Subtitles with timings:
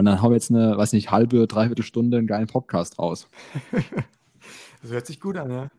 [0.00, 3.28] Und dann haben wir jetzt eine, weiß nicht, halbe, dreiviertel Stunde einen geilen Podcast raus.
[4.80, 5.70] das hört sich gut an, ja.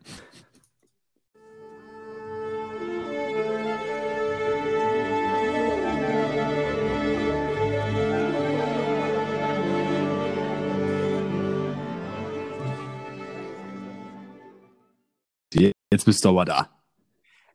[15.92, 16.70] Jetzt bist du aber da.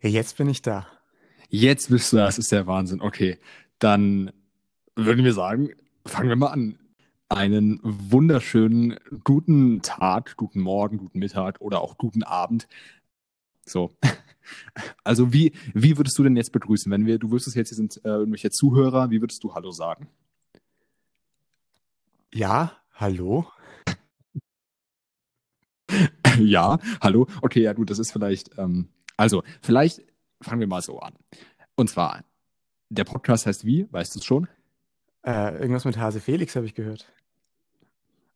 [0.00, 0.88] Jetzt bin ich da.
[1.48, 3.00] Jetzt bist du da, das ist der Wahnsinn.
[3.00, 3.38] Okay,
[3.78, 4.32] dann
[4.96, 5.70] würden wir sagen,
[6.06, 6.78] fangen wir mal an.
[7.28, 12.68] Einen wunderschönen guten Tag, guten Morgen, guten Mittag oder auch guten Abend.
[13.64, 13.90] So.
[15.02, 17.96] Also wie, wie würdest du denn jetzt begrüßen, wenn wir, du wüsstest jetzt, hier sind
[18.04, 20.06] äh, irgendwelche Zuhörer, wie würdest du Hallo sagen?
[22.32, 23.48] Ja, hallo.
[26.38, 27.26] ja, hallo.
[27.42, 30.04] Okay, ja gut, das ist vielleicht, ähm, also vielleicht
[30.40, 31.14] fangen wir mal so an.
[31.74, 32.22] Und zwar,
[32.88, 33.88] der Podcast heißt wie?
[33.90, 34.46] Weißt du es schon?
[35.26, 37.06] Äh, irgendwas mit Hase Felix habe ich gehört.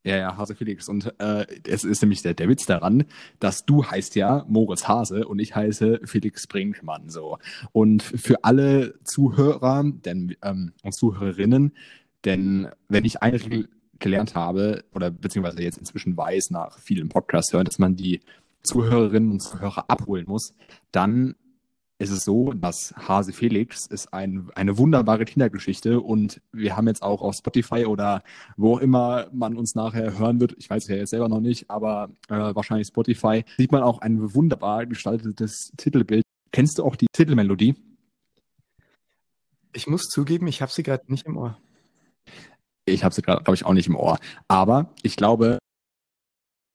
[0.02, 0.88] Ja, ja, Hase Felix.
[0.88, 3.04] Und äh, es ist nämlich der, der Witz daran,
[3.38, 7.10] dass du heißt ja Moritz Hase und ich heiße Felix Brinkmann.
[7.10, 7.38] So.
[7.72, 11.74] Und für alle Zuhörer denn, ähm, und Zuhörerinnen,
[12.24, 17.52] denn wenn ich eine Regel gelernt habe, oder beziehungsweise jetzt inzwischen weiß nach vielen Podcasts
[17.52, 18.20] hören, dass man die
[18.62, 20.54] Zuhörerinnen und Zuhörer abholen muss,
[20.90, 21.36] dann
[22.00, 27.02] ist es so, dass Hase Felix ist ein, eine wunderbare Kindergeschichte und wir haben jetzt
[27.02, 28.22] auch auf Spotify oder
[28.56, 31.40] wo auch immer man uns nachher hören wird, ich weiß es ja jetzt selber noch
[31.40, 36.24] nicht, aber äh, wahrscheinlich Spotify, sieht man auch ein wunderbar gestaltetes Titelbild.
[36.52, 37.76] Kennst du auch die Titelmelodie?
[39.74, 41.58] Ich muss zugeben, ich habe sie gerade nicht im Ohr.
[42.86, 44.18] Ich habe sie gerade, glaube ich, auch nicht im Ohr.
[44.48, 45.58] Aber ich glaube,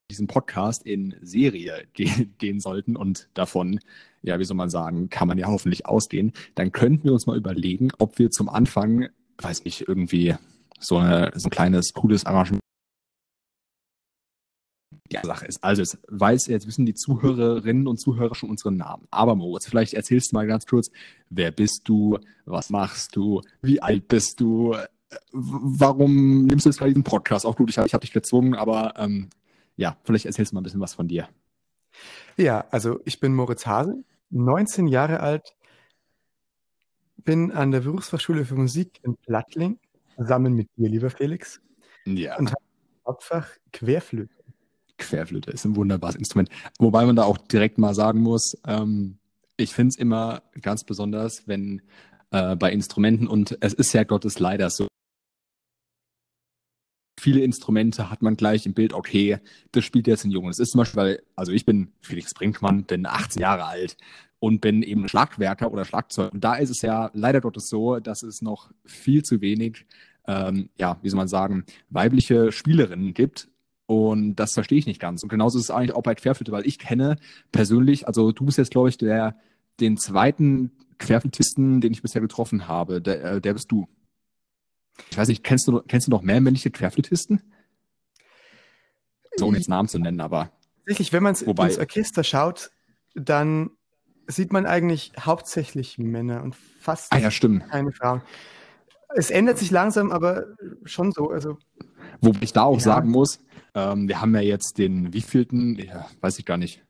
[0.09, 3.79] diesen Podcast in Serie gehen sollten und davon,
[4.21, 7.37] ja, wie soll man sagen, kann man ja hoffentlich ausgehen, dann könnten wir uns mal
[7.37, 10.35] überlegen, ob wir zum Anfang, weiß nicht, irgendwie
[10.79, 12.61] so, eine, so ein kleines, cooles Arrangement
[15.11, 15.63] die Sache ist.
[15.63, 19.07] Also es weiß, jetzt wissen die Zuhörerinnen und Zuhörer schon unseren Namen.
[19.11, 20.89] Aber Moritz, vielleicht erzählst du mal ganz kurz,
[21.29, 24.75] wer bist du, was machst du, wie alt bist du,
[25.31, 27.45] warum nimmst du jetzt gerade diesen Podcast?
[27.45, 29.29] Auch gut, ich habe hab dich gezwungen, aber ähm,
[29.77, 31.27] ja, vielleicht erzählst du mal ein bisschen was von dir.
[32.37, 35.55] Ja, also ich bin Moritz Hase, 19 Jahre alt,
[37.17, 39.79] bin an der Berufsfachschule für Musik in Plattling,
[40.17, 41.61] zusammen mit dir, lieber Felix.
[42.05, 42.37] Ja.
[42.37, 42.61] Und habe
[43.05, 44.33] Hauptfach Querflöte.
[44.97, 46.49] Querflöte ist ein wunderbares Instrument.
[46.79, 49.17] Wobei man da auch direkt mal sagen muss, ähm,
[49.57, 51.81] ich finde es immer ganz besonders, wenn
[52.31, 54.87] äh, bei Instrumenten, und es ist ja Gottes leider so,
[57.25, 59.39] viele Instrumente hat man gleich im Bild, okay,
[59.71, 60.49] das spielt jetzt ein Junge.
[60.49, 63.97] Das ist zum Beispiel, weil, also ich bin Felix Brinkmann, bin 18 Jahre alt
[64.37, 66.31] und bin eben Schlagwerker oder Schlagzeug.
[66.31, 69.87] Und da ist es ja leider Gottes so, dass es noch viel zu wenig,
[70.27, 73.49] ähm, ja, wie soll man sagen, weibliche Spielerinnen gibt.
[73.87, 75.23] Und das verstehe ich nicht ganz.
[75.23, 77.15] Und genauso ist es eigentlich auch bei Querflöte, weil ich kenne
[77.51, 79.35] persönlich, also du bist jetzt, glaube ich, der,
[79.79, 83.87] den zweiten Querflötisten, den ich bisher getroffen habe, der, äh, der bist du.
[85.11, 87.41] Ich weiß nicht, kennst du, kennst du noch mehr männliche Querflötisten?
[89.37, 90.51] So, ohne jetzt Namen zu nennen, aber.
[90.79, 92.71] Tatsächlich, wenn man ins Orchester schaut,
[93.15, 93.71] dann
[94.27, 98.21] sieht man eigentlich hauptsächlich Männer und fast ah, ja, keine Frauen.
[99.15, 100.45] Es ändert sich langsam, aber
[100.83, 101.29] schon so.
[101.29, 101.57] Also,
[102.21, 102.83] Wobei ich da auch ja.
[102.83, 103.39] sagen muss,
[103.73, 106.83] ähm, wir haben ja jetzt den wievielten, ja, weiß ich gar nicht,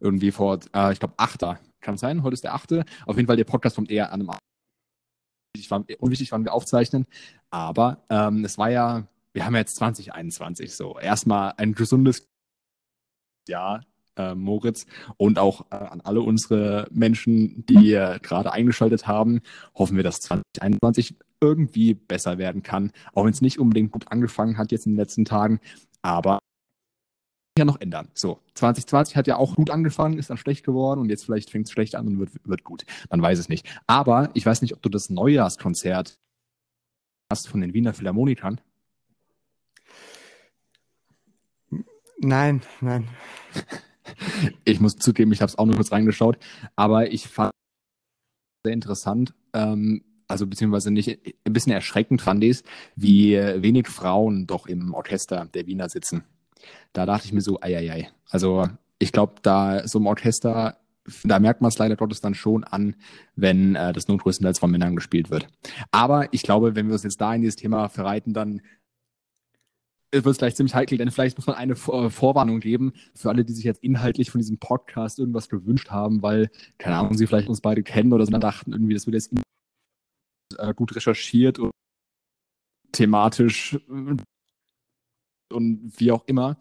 [0.00, 1.58] irgendwie vor, äh, ich glaube, Achter.
[1.80, 2.84] Kann sein, heute ist der Achte.
[3.06, 4.30] Auf jeden Fall, der Podcast kommt eher an einem
[5.98, 7.06] unwichtig, wann wir aufzeichnen.
[7.50, 10.98] Aber ähm, es war ja, wir haben ja jetzt 2021 so.
[10.98, 12.28] Erstmal ein gesundes
[13.48, 13.84] Jahr,
[14.16, 19.40] äh, Moritz, und auch äh, an alle unsere Menschen, die äh, gerade eingeschaltet haben.
[19.74, 22.92] Hoffen wir, dass 2021 irgendwie besser werden kann.
[23.12, 25.60] Auch wenn es nicht unbedingt gut angefangen hat jetzt in den letzten Tagen.
[26.02, 26.39] Aber
[27.60, 28.08] ja noch ändern.
[28.14, 31.66] So, 2020 hat ja auch gut angefangen, ist dann schlecht geworden und jetzt vielleicht fängt
[31.66, 32.84] es schlecht an und wird, wird gut.
[33.10, 33.68] Man weiß es nicht.
[33.86, 36.18] Aber ich weiß nicht, ob du das Neujahrskonzert
[37.30, 38.60] hast von den Wiener Philharmonikern.
[42.18, 43.08] Nein, nein.
[44.64, 46.36] Ich muss zugeben, ich habe es auch nur kurz reingeschaut,
[46.76, 51.08] aber ich fand es sehr interessant, ähm, also beziehungsweise nicht,
[51.44, 52.64] ein bisschen erschreckend fand ich es,
[52.96, 56.24] wie wenig Frauen doch im Orchester der Wiener sitzen
[56.92, 58.08] da dachte ich mir so, ei, ei, ei.
[58.28, 58.66] Also
[58.98, 60.78] ich glaube, da so im Orchester,
[61.24, 62.96] da merkt man es leider Gottes dann schon an,
[63.34, 65.48] wenn äh, das nur größtenteils von Männern gespielt wird.
[65.90, 68.60] Aber ich glaube, wenn wir uns jetzt da in dieses Thema verreiten, dann
[70.12, 73.44] wird es gleich ziemlich heikel, denn vielleicht muss man eine äh, Vorwarnung geben für alle,
[73.44, 77.48] die sich jetzt inhaltlich von diesem Podcast irgendwas gewünscht haben, weil, keine Ahnung, sie vielleicht
[77.48, 79.32] uns beide kennen oder so, dann dachten irgendwie, das wird jetzt
[80.58, 81.70] äh, gut recherchiert und
[82.92, 83.78] thematisch
[85.52, 86.56] und wie auch immer.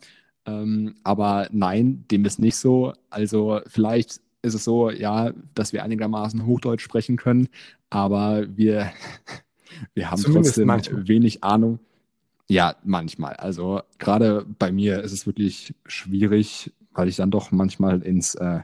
[0.45, 2.93] Ähm, aber nein, dem ist nicht so.
[3.09, 7.49] Also vielleicht ist es so, ja, dass wir einigermaßen Hochdeutsch sprechen können,
[7.89, 8.91] aber wir,
[9.93, 11.07] wir haben Zumindest trotzdem manchmal.
[11.07, 11.79] wenig Ahnung.
[12.47, 13.35] Ja, manchmal.
[13.35, 18.61] Also gerade bei mir ist es wirklich schwierig, weil ich dann doch manchmal ins äh,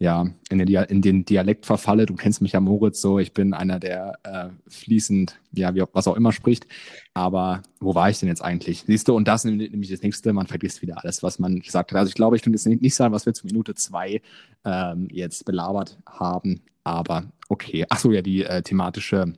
[0.00, 2.06] ja, in den, in den Dialekt verfalle.
[2.06, 3.18] Du kennst mich ja, Moritz, so.
[3.18, 6.66] Ich bin einer, der äh, fließend, ja, wie, was auch immer spricht.
[7.12, 8.84] Aber wo war ich denn jetzt eigentlich?
[8.86, 11.92] Siehst du, und das ist nämlich das nächste, man vergisst wieder alles, was man gesagt
[11.92, 11.98] hat.
[11.98, 14.22] Also ich glaube, ich kann jetzt nicht sagen, was wir zu Minute zwei
[14.64, 16.62] ähm, jetzt belabert haben.
[16.82, 17.84] Aber okay.
[17.90, 19.34] Ach so, ja, die äh, thematische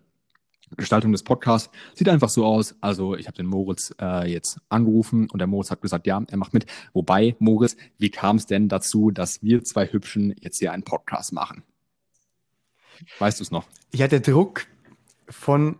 [0.76, 2.74] Gestaltung des Podcasts sieht einfach so aus.
[2.80, 6.36] Also ich habe den Moritz äh, jetzt angerufen und der Moritz hat gesagt, ja, er
[6.36, 6.66] macht mit.
[6.92, 11.32] Wobei, Moritz, wie kam es denn dazu, dass wir zwei Hübschen jetzt hier einen Podcast
[11.32, 11.62] machen?
[13.18, 13.66] Weißt du es noch?
[13.92, 14.66] Ja, der Druck
[15.28, 15.76] von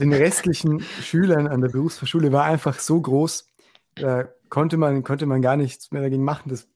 [0.00, 3.48] den restlichen Schülern an der Berufsschule war einfach so groß,
[3.96, 6.48] da konnte man, konnte man gar nichts mehr dagegen machen.
[6.48, 6.66] Das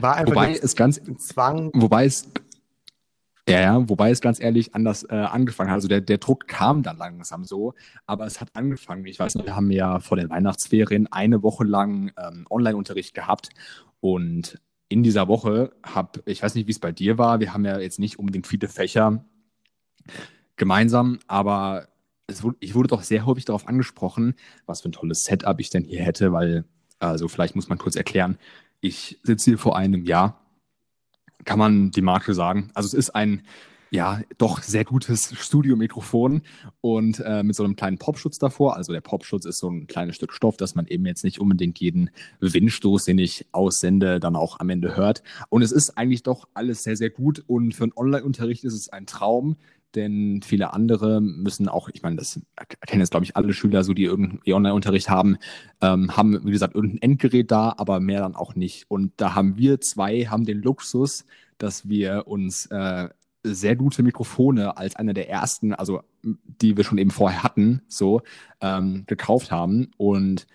[0.00, 1.70] war einfach wobei es ganz, ein Zwang.
[1.74, 2.28] Wobei es
[3.48, 5.76] ja, ja, wobei es ganz ehrlich anders äh, angefangen hat.
[5.76, 7.74] Also der, der Druck kam dann langsam so,
[8.06, 9.06] aber es hat angefangen.
[9.06, 13.50] Ich weiß noch, wir haben ja vor den Weihnachtsferien eine Woche lang ähm, Online-Unterricht gehabt
[14.00, 17.64] und in dieser Woche habe, ich weiß nicht, wie es bei dir war, wir haben
[17.64, 19.24] ja jetzt nicht unbedingt viele Fächer
[20.56, 21.88] gemeinsam, aber
[22.26, 24.34] es, ich wurde doch sehr häufig darauf angesprochen,
[24.66, 26.64] was für ein tolles Setup ich denn hier hätte, weil,
[26.98, 28.36] also vielleicht muss man kurz erklären,
[28.80, 30.39] ich sitze hier vor einem Jahr
[31.44, 32.70] kann man die Marke sagen.
[32.74, 33.42] Also es ist ein
[33.90, 36.42] ja, doch sehr gutes Studiomikrofon
[36.80, 38.76] und äh, mit so einem kleinen Popschutz davor.
[38.76, 41.78] Also der Popschutz ist so ein kleines Stück Stoff, dass man eben jetzt nicht unbedingt
[41.80, 45.22] jeden Windstoß, den ich aussende, dann auch am Ende hört.
[45.48, 48.88] Und es ist eigentlich doch alles sehr, sehr gut und für einen Online-Unterricht ist es
[48.88, 49.56] ein Traum,
[49.94, 52.40] denn viele andere müssen auch, ich meine, das
[52.86, 55.36] kennen jetzt, glaube ich, alle Schüler, so die irgendwie Online-Unterricht haben,
[55.80, 58.86] ähm, haben, wie gesagt, irgendein Endgerät da, aber mehr dann auch nicht.
[58.88, 61.24] Und da haben wir zwei, haben den Luxus,
[61.58, 63.08] dass wir uns äh,
[63.42, 68.22] sehr gute Mikrofone als einer der ersten, also die wir schon eben vorher hatten, so
[68.60, 69.90] ähm, gekauft haben.
[69.96, 70.46] Und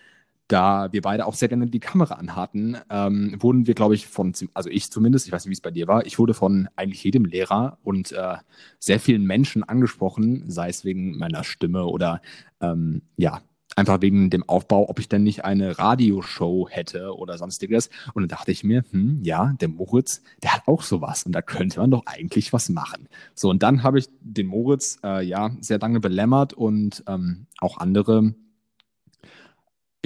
[0.48, 4.34] da wir beide auch sehr gerne die Kamera anhatten, ähm, wurden wir, glaube ich, von,
[4.54, 7.04] also ich zumindest, ich weiß nicht, wie es bei dir war, ich wurde von eigentlich
[7.04, 8.38] jedem Lehrer und äh,
[8.80, 12.22] sehr vielen Menschen angesprochen, sei es wegen meiner Stimme oder
[12.62, 13.42] ähm, ja,
[13.76, 17.90] einfach wegen dem Aufbau, ob ich denn nicht eine Radioshow hätte oder sonstiges.
[18.14, 21.42] Und dann dachte ich mir, hm, ja, der Moritz, der hat auch sowas und da
[21.42, 23.08] könnte man doch eigentlich was machen.
[23.34, 27.78] So, und dann habe ich den Moritz äh, ja sehr lange belämmert und ähm, auch
[27.78, 28.34] andere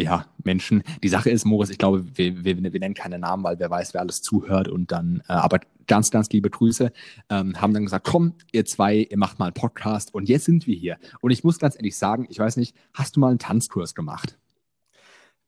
[0.03, 0.83] ja, Menschen.
[1.03, 3.93] Die Sache ist, Moritz, ich glaube, wir, wir, wir nennen keine Namen, weil wer weiß,
[3.93, 6.91] wer alles zuhört und dann, äh, aber ganz, ganz liebe Grüße,
[7.29, 10.67] ähm, haben dann gesagt, komm, ihr zwei, ihr macht mal einen Podcast und jetzt sind
[10.67, 10.97] wir hier.
[11.21, 14.37] Und ich muss ganz ehrlich sagen, ich weiß nicht, hast du mal einen Tanzkurs gemacht?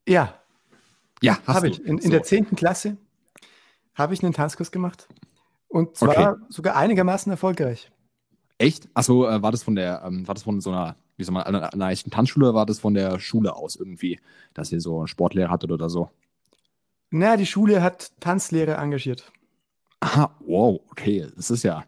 [0.08, 0.34] Ja.
[1.22, 1.80] Ja, habe ich.
[1.80, 2.10] In, in so.
[2.10, 2.56] der 10.
[2.56, 2.98] Klasse
[3.94, 5.08] habe ich einen Tanzkurs gemacht
[5.68, 6.42] und zwar okay.
[6.50, 7.92] sogar einigermaßen erfolgreich.
[8.58, 8.90] Echt?
[8.94, 11.44] Achso, äh, war das von der, ähm, war das von so einer wie soll man,
[11.44, 14.20] an einer echten Tanzschule war das von der Schule aus irgendwie,
[14.54, 16.10] dass ihr so einen Sportlehrer hattet oder so?
[17.10, 19.32] Naja, die Schule hat Tanzlehrer engagiert.
[20.00, 21.84] Aha, wow, okay, das ist ja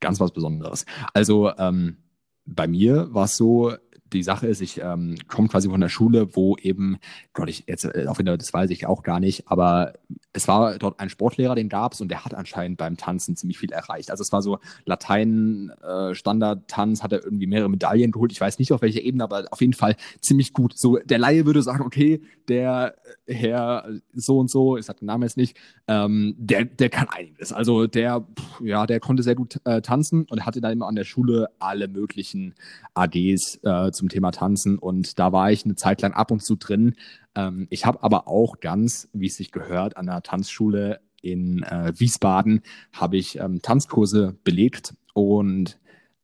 [0.00, 0.84] ganz was Besonderes.
[1.14, 1.98] Also ähm,
[2.44, 3.74] bei mir war es so,
[4.12, 6.98] die Sache ist, ich ähm, komme quasi von der Schule, wo eben,
[7.32, 9.94] Gott, ich jetzt, äh, auch wieder, das weiß ich auch gar nicht, aber
[10.32, 13.58] es war dort ein Sportlehrer, den gab es und der hat anscheinend beim Tanzen ziemlich
[13.58, 14.10] viel erreicht.
[14.10, 18.32] Also es war so Latein, äh, hat er irgendwie mehrere Medaillen geholt.
[18.32, 20.76] Ich weiß nicht auf welcher Ebene, aber auf jeden Fall ziemlich gut.
[20.76, 22.94] So, der Laie würde sagen, okay, der
[23.26, 25.56] Herr so und so, ich sag den Namen jetzt nicht,
[25.88, 27.52] ähm, der, der kann einiges.
[27.52, 28.26] Also der,
[28.62, 31.88] ja, der konnte sehr gut äh, tanzen und hatte dann immer an der Schule alle
[31.88, 32.54] möglichen
[32.94, 36.56] AGs äh, zum Thema Tanzen und da war ich eine Zeit lang ab und zu
[36.56, 36.94] drin.
[37.34, 41.92] Ähm, ich habe aber auch ganz, wie es sich gehört, an der Tanzschule in äh,
[41.96, 42.62] Wiesbaden
[42.92, 45.78] habe ich ähm, Tanzkurse belegt und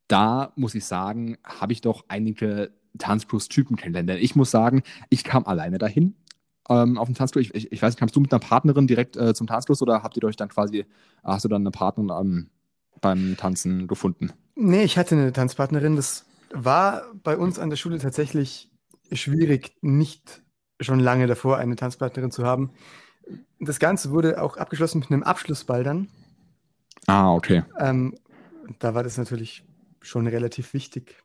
[0.07, 4.23] da muss ich sagen, habe ich doch einige Tanzkurstypen kennengelernt.
[4.23, 6.15] Ich muss sagen, ich kam alleine dahin
[6.69, 7.45] ähm, auf den Tanzkurs.
[7.45, 10.03] Ich, ich, ich, weiß nicht, kamst du mit einer Partnerin direkt äh, zum Tanzkurs oder
[10.03, 10.85] habt ihr euch dann quasi,
[11.23, 12.49] hast du dann eine Partnerin ähm,
[13.01, 14.31] beim Tanzen gefunden?
[14.55, 15.95] Nee, ich hatte eine Tanzpartnerin.
[15.95, 18.71] Das war bei uns an der Schule tatsächlich
[19.11, 20.41] schwierig, nicht
[20.79, 22.71] schon lange davor eine Tanzpartnerin zu haben.
[23.59, 26.07] Das Ganze wurde auch abgeschlossen mit einem Abschlussball dann.
[27.07, 27.63] Ah, okay.
[27.79, 28.15] Ähm,
[28.79, 29.63] da war das natürlich
[30.01, 31.23] schon relativ wichtig.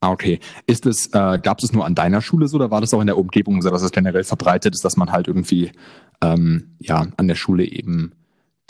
[0.00, 0.38] Ah, okay.
[0.66, 3.06] Ist es, äh, gab es nur an deiner Schule so oder war das auch in
[3.06, 5.72] der Umgebung so, dass es generell verbreitet ist, dass man halt irgendwie
[6.20, 8.12] ähm, ja, an der Schule eben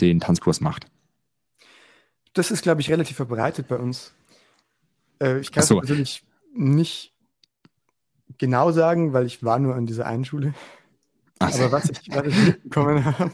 [0.01, 0.87] den Tanzkurs macht?
[2.35, 4.15] Das ist, glaube ich, relativ verbreitet bei uns.
[5.21, 5.81] Äh, ich kann es so.
[5.81, 7.15] natürlich nicht
[8.39, 10.55] genau sagen, weil ich war nur an dieser einen Schule.
[11.39, 11.53] Ach.
[11.55, 13.31] Aber was ich, ich mitbekommen habe,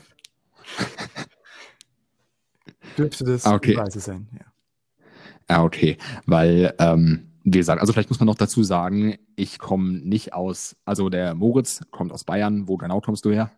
[2.97, 3.77] dürfte das ah, okay.
[3.77, 4.29] Weise sein.
[4.33, 5.57] Ja.
[5.57, 5.97] ja, okay.
[6.27, 10.77] Weil, ähm, wie gesagt, also vielleicht muss man noch dazu sagen, ich komme nicht aus,
[10.85, 12.69] also der Moritz kommt aus Bayern.
[12.69, 13.51] Wo genau kommst du her?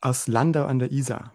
[0.00, 1.32] Aus Landau an der Isar.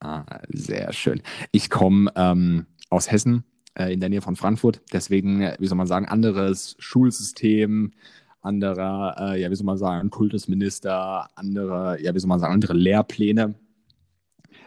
[0.00, 1.22] Ah, sehr schön.
[1.52, 3.44] Ich komme ähm, aus Hessen,
[3.78, 4.80] äh, in der Nähe von Frankfurt.
[4.92, 7.92] Deswegen, wie soll man sagen, anderes Schulsystem,
[8.40, 12.74] anderer, äh, ja, wie soll man sagen, Kultusminister, andere, ja, wie soll man sagen, andere
[12.74, 13.54] Lehrpläne.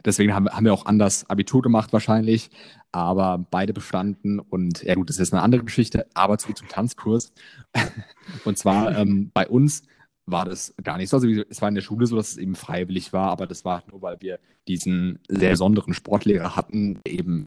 [0.05, 2.49] Deswegen haben, haben wir auch anders Abitur gemacht wahrscheinlich,
[2.91, 7.33] aber beide bestanden und ja gut, das ist eine andere Geschichte, aber zurück zum Tanzkurs.
[8.45, 9.83] und zwar ähm, bei uns
[10.25, 11.17] war das gar nicht so.
[11.17, 13.83] Also es war in der Schule so, dass es eben freiwillig war, aber das war
[13.89, 17.45] nur, weil wir diesen sehr besonderen Sportlehrer hatten, der eben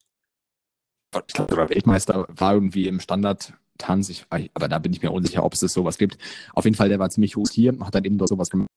[1.26, 5.44] ich glaube, sogar Weltmeister war irgendwie im Standardtanz, ich, aber da bin ich mir unsicher,
[5.44, 6.18] ob es das sowas gibt.
[6.54, 8.68] Auf jeden Fall, der war ziemlich hoch hier, hat dann eben dort sowas gemacht.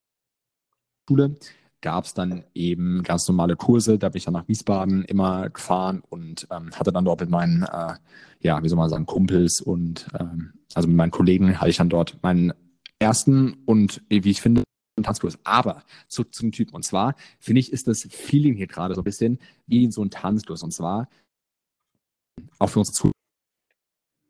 [1.07, 1.35] Schule
[1.81, 3.99] gab es dann eben ganz normale Kurse.
[3.99, 7.61] Da bin ich dann nach Wiesbaden immer gefahren und ähm, hatte dann dort mit meinen,
[7.61, 7.93] äh,
[8.39, 11.89] ja, wie soll man sagen, Kumpels und ähm, also mit meinen Kollegen hatte ich dann
[11.89, 12.53] dort meinen
[12.97, 14.63] ersten und wie ich finde,
[15.03, 15.37] Tanzkurs.
[15.43, 16.73] Aber zu, zum Typen.
[16.73, 20.01] Und zwar finde ich, ist das Feeling hier gerade so ein bisschen wie in so
[20.01, 20.63] ein Tanzkurs.
[20.63, 21.07] Und zwar
[22.59, 23.15] auch für unsere Zuhörer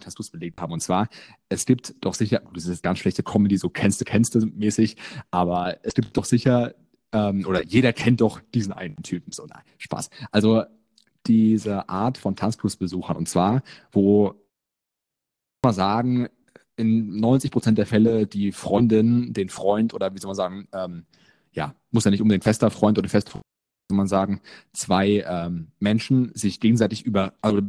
[0.03, 0.73] hast du es belegt haben.
[0.73, 1.07] Und zwar,
[1.49, 4.97] es gibt doch sicher, das ist ganz schlechte Comedy, so kennst du, kennst du mäßig,
[5.31, 6.75] aber es gibt doch sicher,
[7.11, 10.09] ähm, oder jeder kennt doch diesen einen Typen, so, nein, Spaß.
[10.31, 10.63] Also
[11.27, 14.35] diese Art von Tanzkursbesuchern, und zwar, wo
[15.63, 16.27] man sagen,
[16.77, 21.05] in 90 Prozent der Fälle die Freundin, den Freund oder wie soll man sagen, ähm,
[21.53, 23.31] ja, muss ja nicht unbedingt fester Freund oder fest
[23.89, 24.41] soll man sagen,
[24.73, 27.61] zwei ähm, Menschen sich gegenseitig über, also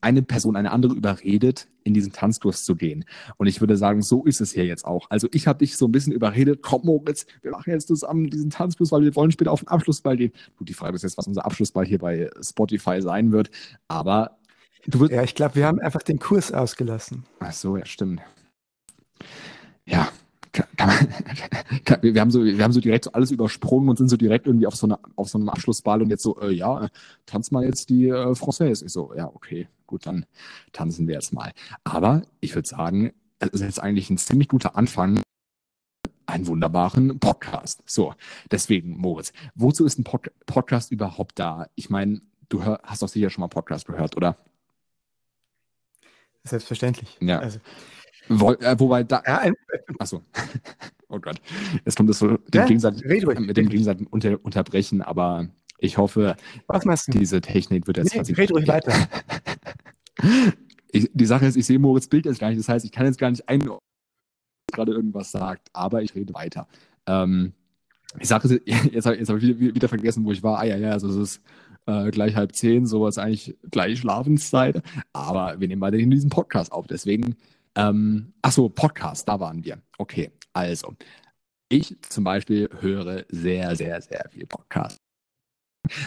[0.00, 3.04] eine Person eine andere überredet, in diesen Tanzkurs zu gehen.
[3.38, 5.10] Und ich würde sagen, so ist es hier jetzt auch.
[5.10, 8.50] Also ich habe dich so ein bisschen überredet, komm Moritz, wir machen jetzt zusammen diesen
[8.50, 10.32] Tanzkurs, weil wir wollen später auf den Abschlussball gehen.
[10.56, 13.50] Gut, die Frage ist jetzt, was unser Abschlussball hier bei Spotify sein wird.
[13.88, 14.38] Aber
[14.86, 15.12] du wirst.
[15.12, 17.24] Ja, ich glaube, wir haben einfach den Kurs ausgelassen.
[17.40, 18.22] Ach so, ja, stimmt.
[19.86, 20.08] Ja,
[20.54, 20.66] kann,
[21.84, 24.46] kann, wir, haben so, wir haben so direkt so alles übersprungen und sind so direkt
[24.46, 26.88] irgendwie auf so, eine, auf so einem Abschlussball und jetzt so, äh, ja,
[27.26, 28.84] tanz mal jetzt die äh, Française.
[28.84, 30.26] Ich so, ja, okay, gut, dann
[30.72, 31.52] tanzen wir jetzt mal.
[31.82, 35.20] Aber ich würde sagen, es ist jetzt eigentlich ein ziemlich guter Anfang,
[36.26, 37.82] einen wunderbaren Podcast.
[37.86, 38.14] So,
[38.50, 41.66] deswegen, Moritz, wozu ist ein Pod Podcast überhaupt da?
[41.74, 44.36] Ich meine, du hör, hast doch sicher schon mal Podcast gehört, oder?
[46.44, 47.16] Selbstverständlich.
[47.20, 47.40] Ja.
[47.40, 47.58] Also,
[48.28, 49.22] wo, äh, wobei da.
[49.26, 49.54] Ja, ein,
[49.98, 50.22] achso.
[51.08, 51.40] oh Gott.
[51.84, 56.36] Jetzt kommt es so dem ja, mit dem gegenseitigen unter, Unterbrechen, aber ich hoffe,
[57.08, 58.14] diese Technik wird jetzt.
[58.14, 58.92] Nee, red ruhig weiter.
[60.92, 62.58] ich, die Sache ist, ich sehe Moritz Bild jetzt gar nicht.
[62.58, 63.80] Das heißt, ich kann jetzt gar nicht einordnen,
[64.72, 66.68] gerade irgendwas sagt, aber ich rede weiter.
[67.06, 67.52] Ähm,
[68.20, 70.58] ich sage jetzt, jetzt habe ich wieder, wieder, vergessen, wo ich war.
[70.58, 71.42] Ah ja, ja, also es ist
[71.86, 74.82] äh, gleich halb zehn, sowas eigentlich gleich Schlafenszeit.
[75.12, 76.86] Aber wir nehmen weiterhin diesen Podcast auf.
[76.86, 77.36] Deswegen
[77.76, 79.78] ähm, achso, Podcast, da waren wir.
[79.98, 80.94] Okay, also.
[81.68, 84.98] Ich zum Beispiel höre sehr, sehr, sehr viel Podcast.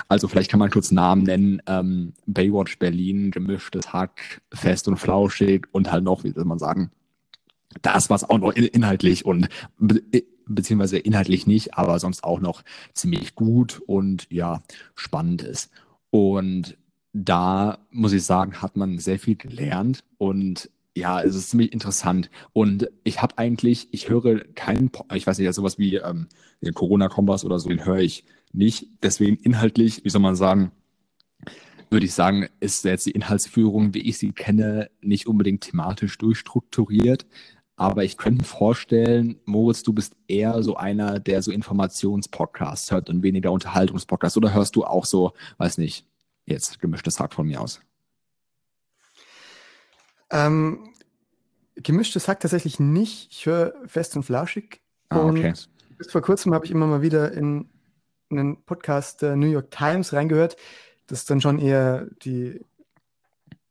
[0.07, 1.61] Also vielleicht kann man kurz Namen nennen.
[1.67, 6.91] Ähm, Baywatch Berlin, gemischtes Hack, fest und flauschig und halt noch, wie soll man sagen,
[7.81, 10.01] das, was auch noch inhaltlich und be
[10.49, 14.63] beziehungsweise inhaltlich nicht, aber sonst auch noch ziemlich gut und ja,
[14.95, 15.69] spannend ist.
[16.09, 16.77] Und
[17.11, 22.29] da muss ich sagen, hat man sehr viel gelernt und ja, es ist ziemlich interessant.
[22.53, 26.27] Und ich habe eigentlich, ich höre keinen, ich weiß nicht, sowas wie ähm,
[26.61, 28.87] den Corona-Kompass oder so, den höre ich nicht.
[29.03, 30.71] Deswegen inhaltlich, wie soll man sagen,
[31.89, 37.25] würde ich sagen, ist jetzt die Inhaltsführung, wie ich sie kenne, nicht unbedingt thematisch durchstrukturiert.
[37.77, 43.09] Aber ich könnte mir vorstellen, Moritz, du bist eher so einer, der so Informationspodcasts hört
[43.09, 44.35] und weniger Unterhaltungspodcasts.
[44.35, 46.07] Oder hörst du auch so, weiß nicht,
[46.47, 47.81] jetzt gemischtes Hack von mir aus?
[50.29, 50.93] Ähm,
[51.75, 53.31] gemischtes Hack tatsächlich nicht.
[53.31, 54.81] Ich höre fest und flauschig.
[55.09, 55.49] Ah, okay.
[55.49, 57.69] Und bis vor kurzem habe ich immer mal wieder in
[58.29, 60.57] einen Podcast der New York Times reingehört.
[61.07, 62.59] Das ist dann schon eher die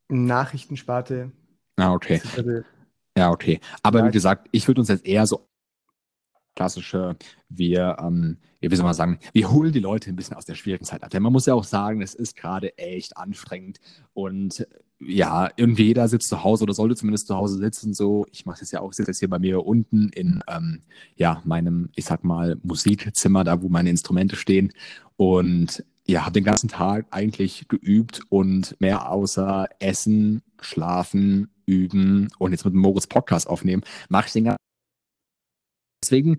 [0.08, 1.32] Nachrichtensparte.
[1.76, 2.20] Ah, okay.
[3.16, 3.60] Ja, okay.
[3.82, 5.46] Aber wie gesagt, ich würde uns jetzt eher so
[6.54, 7.16] klassische,
[7.48, 10.84] wir, ähm, wie soll man sagen, wir holen die Leute ein bisschen aus der schwierigen
[10.84, 11.10] Zeit ab.
[11.10, 13.78] Denn man muss ja auch sagen, es ist gerade echt anstrengend
[14.14, 14.66] und
[14.98, 17.92] ja, irgendwie jeder sitzt zu Hause oder sollte zumindest zu Hause sitzen.
[17.94, 20.82] So, ich mache es ja auch, sitze jetzt hier bei mir unten in ähm,
[21.16, 24.72] ja meinem, ich sag mal Musikzimmer, da wo meine Instrumente stehen
[25.16, 32.52] und ja, habe den ganzen Tag eigentlich geübt und mehr außer Essen, Schlafen, Üben und
[32.52, 34.56] jetzt mit dem Moritz Podcast aufnehmen, mache ich den ganzen
[36.02, 36.38] Deswegen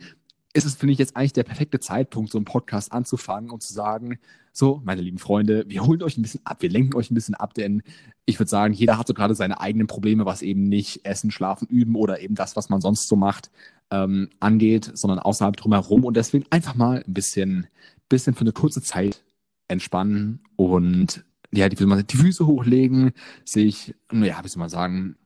[0.58, 3.74] ist es, finde ich, jetzt eigentlich der perfekte Zeitpunkt, so einen Podcast anzufangen und zu
[3.74, 4.20] sagen,
[4.52, 7.36] so, meine lieben Freunde, wir holen euch ein bisschen ab, wir lenken euch ein bisschen
[7.36, 7.84] ab, denn
[8.26, 11.68] ich würde sagen, jeder hat so gerade seine eigenen Probleme, was eben nicht Essen, Schlafen,
[11.68, 13.52] Üben oder eben das, was man sonst so macht,
[13.92, 16.04] ähm, angeht, sondern außerhalb drumherum.
[16.04, 17.68] Und deswegen einfach mal ein bisschen,
[18.10, 19.24] bisschen für eine kurze Zeit
[19.68, 23.12] entspannen und ja, die, die Füße hochlegen,
[23.46, 25.18] sich, ja, wie soll man sagen,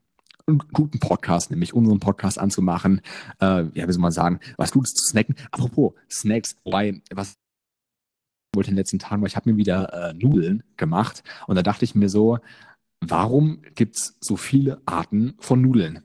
[0.51, 3.01] einen guten Podcast, nämlich unseren Podcast anzumachen.
[3.39, 5.35] Äh, ja, wie soll man sagen, was Gutes zu snacken.
[5.51, 7.37] Apropos Snacks, wobei, was
[8.53, 11.63] wollte in den letzten Tagen, weil ich habe mir wieder äh, Nudeln gemacht und da
[11.63, 12.39] dachte ich mir so,
[12.99, 16.03] warum gibt es so viele Arten von Nudeln?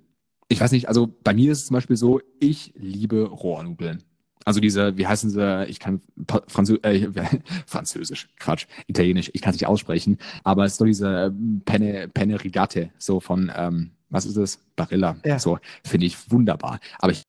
[0.49, 4.05] Ich weiß nicht, also bei mir ist es zum Beispiel so, ich liebe Rohrnudeln.
[4.47, 6.01] Also diese, wie heißen sie, ich kann
[6.47, 7.09] Franzö äh,
[7.67, 11.35] Französisch, Quatsch, Italienisch, ich kann es nicht aussprechen, aber es ist doch diese
[11.65, 14.61] Penne, Penne Rigate, so von, ähm, was ist es?
[14.77, 15.17] Barilla.
[15.25, 15.41] Ja.
[15.41, 16.79] So, finde ich wunderbar.
[17.01, 17.23] Aber ich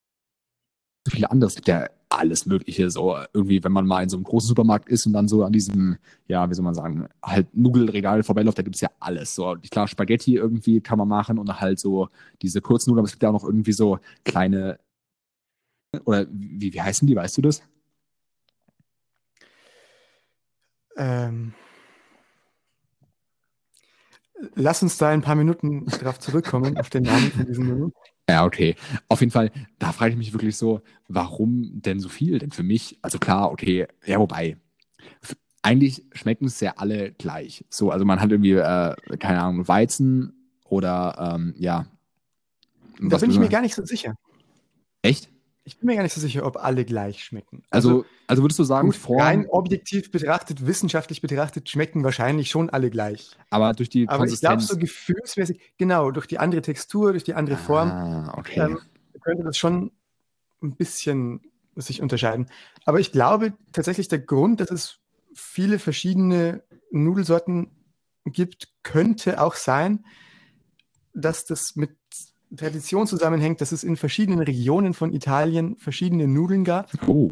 [1.07, 4.17] so viele andere, es gibt ja alles Mögliche, so irgendwie, wenn man mal in so
[4.17, 5.97] einem großen Supermarkt ist und dann so an diesem,
[6.27, 9.35] ja, wie soll man sagen, halt Nudelregal vorbeiläuft, da gibt es ja alles.
[9.35, 12.09] So, klar, Spaghetti irgendwie kann man machen und halt so
[12.41, 14.79] diese kurzen Nudeln, aber es gibt ja auch noch irgendwie so kleine,
[16.05, 17.61] oder wie, wie heißen die, weißt du das?
[20.97, 21.53] Ähm,
[24.55, 27.89] Lass uns da ein paar Minuten drauf zurückkommen, auf den Namen von diesem Menü.
[28.29, 28.75] Ja, okay.
[29.07, 32.39] Auf jeden Fall, da frage ich mich wirklich so, warum denn so viel?
[32.39, 34.57] Denn für mich, also klar, okay, ja, wobei,
[35.61, 37.63] eigentlich schmecken es ja alle gleich.
[37.69, 41.85] So, also man hat irgendwie, äh, keine Ahnung, Weizen oder, ähm, ja.
[42.99, 44.13] Da bin ich mir gar nicht so sicher.
[45.01, 45.29] Echt?
[45.67, 47.61] Ich bin mir gar nicht so sicher, ob alle gleich schmecken.
[47.71, 52.69] Also, also, also würdest du sagen, gut, rein objektiv betrachtet, wissenschaftlich betrachtet, schmecken wahrscheinlich schon
[52.69, 53.31] alle gleich.
[53.49, 57.33] Aber durch die Aber ich glaube, so gefühlsmäßig, genau, durch die andere Textur, durch die
[57.33, 58.61] andere Form, ah, okay.
[58.61, 58.79] ähm,
[59.19, 59.91] könnte das schon
[60.63, 61.41] ein bisschen
[61.75, 62.47] sich unterscheiden.
[62.85, 64.99] Aber ich glaube tatsächlich, der Grund, dass es
[65.33, 67.71] viele verschiedene Nudelsorten
[68.23, 70.05] gibt, könnte auch sein,
[71.13, 71.96] dass das mit
[72.55, 76.89] Tradition zusammenhängt, dass es in verschiedenen Regionen von Italien verschiedene Nudeln gab.
[77.07, 77.31] Oh.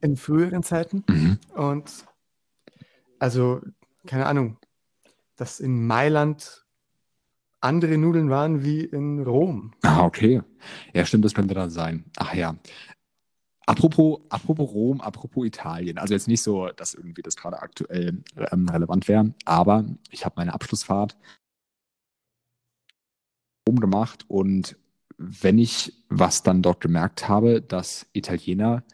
[0.00, 1.04] In früheren Zeiten.
[1.08, 1.38] Mhm.
[1.54, 2.06] Und
[3.18, 3.60] also,
[4.06, 4.58] keine Ahnung,
[5.36, 6.64] dass in Mailand
[7.60, 9.72] andere Nudeln waren wie in Rom.
[9.82, 10.42] Ah, okay.
[10.94, 12.04] Ja, stimmt, das könnte dann sein.
[12.16, 12.56] Ach ja.
[13.66, 15.98] Apropos, apropos Rom, apropos Italien.
[15.98, 20.36] Also jetzt nicht so, dass irgendwie das gerade aktuell ähm, relevant wäre, aber ich habe
[20.38, 21.16] meine Abschlussfahrt
[23.76, 24.76] gemacht und
[25.18, 28.84] wenn ich was dann dort gemerkt habe, dass Italiener,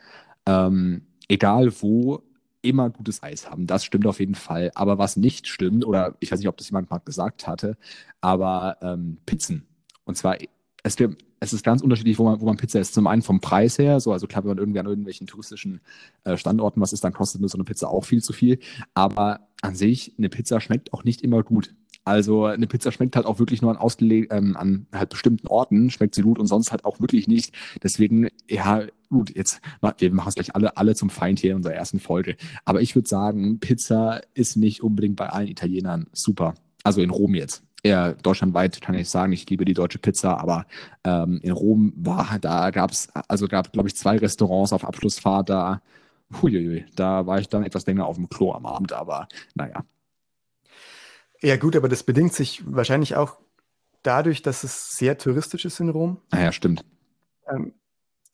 [0.47, 2.23] ähm, egal wo,
[2.63, 3.67] immer gutes Eis haben.
[3.67, 4.73] Das stimmt auf jeden Fall.
[4.75, 7.77] Aber was nicht stimmt, oder ich weiß nicht, ob das jemand mal gesagt hatte,
[8.21, 9.67] aber ähm, Pizzen.
[10.05, 10.39] Und zwar,
[10.83, 10.97] es,
[11.41, 12.95] es ist ganz unterschiedlich, wo man, wo man Pizza isst.
[12.95, 15.81] Zum einen vom Preis her, so, also klar, wenn man irgendwie an irgendwelchen touristischen
[16.25, 18.59] äh, Standorten was ist, dann kostet nur so eine Pizza auch viel zu viel.
[18.95, 21.75] Aber an sich, eine Pizza schmeckt auch nicht immer gut.
[22.05, 25.91] Also eine Pizza schmeckt halt auch wirklich nur an, ausgele ähm, an halt bestimmten Orten,
[25.91, 27.55] schmeckt sie gut und sonst halt auch wirklich nicht.
[27.83, 29.61] Deswegen, ja, gut, jetzt,
[29.99, 32.37] wir machen es gleich alle, alle zum Feind hier in unserer ersten Folge.
[32.65, 36.55] Aber ich würde sagen, Pizza ist nicht unbedingt bei allen Italienern super.
[36.83, 37.63] Also in Rom jetzt.
[37.83, 40.67] Eher deutschlandweit kann ich sagen, ich liebe die deutsche Pizza, aber
[41.05, 45.49] ähm, in Rom war, da gab es, also gab, glaube ich, zwei Restaurants auf Abschlussfahrt
[45.49, 45.83] da.
[46.43, 49.85] Huiuiui, da war ich dann etwas länger auf dem Klo am Abend, aber naja.
[51.45, 53.37] Ja, gut, aber das bedingt sich wahrscheinlich auch
[54.03, 56.19] dadurch, dass es sehr touristisch ist in Rom.
[56.31, 56.85] Ah ja, stimmt.
[57.49, 57.75] Ähm,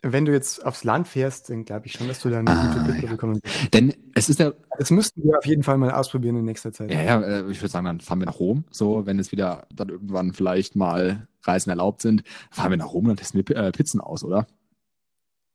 [0.02, 2.66] wenn du jetzt aufs Land fährst, dann glaube ich schon, dass du da eine ah,
[2.66, 3.10] gute Pizza ja.
[3.10, 3.74] bekommen kannst.
[3.74, 4.52] Denn es ist ja.
[4.78, 6.90] Das müssten wir auf jeden Fall mal ausprobieren in nächster Zeit.
[6.90, 8.64] Ja, ja, äh, ich würde sagen, dann fahren wir nach Rom.
[8.70, 13.04] So, wenn es wieder dann irgendwann vielleicht mal Reisen erlaubt sind, fahren wir nach Rom
[13.04, 14.46] und dann testen wir äh, Pizzen aus, oder?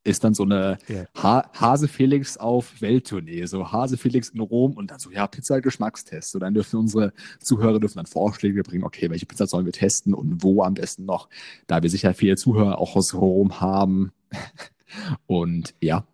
[0.06, 1.08] Ist dann so eine yeah.
[1.15, 6.32] ha Hase Felix auf Welttournee, so Hase Felix in Rom und dann so, ja, Pizza-Geschmackstest.
[6.32, 10.13] So, dann dürfen unsere Zuhörer dürfen dann Vorschläge bringen, okay, welche Pizza sollen wir testen
[10.13, 11.28] und wo am besten noch,
[11.68, 14.12] da wir sicher viele Zuhörer auch aus Rom haben.
[15.26, 16.06] und ja,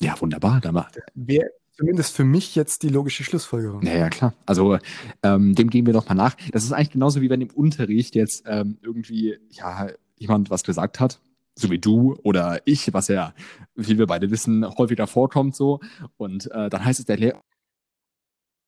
[0.00, 0.60] ja, wunderbar.
[0.60, 0.84] Dann
[1.14, 3.82] Wäre zumindest für mich jetzt die logische Schlussfolgerung.
[3.82, 4.34] Ja, ja, klar.
[4.44, 4.78] Also
[5.22, 6.36] ähm, dem gehen wir doch mal nach.
[6.52, 11.00] Das ist eigentlich genauso wie wenn im Unterricht jetzt ähm, irgendwie, ja, jemand was gesagt
[11.00, 11.18] hat
[11.58, 13.34] so wie du oder ich, was ja,
[13.74, 15.80] wie wir beide wissen, häufiger vorkommt so.
[16.16, 17.42] Und äh, dann heißt es, der Lehrer,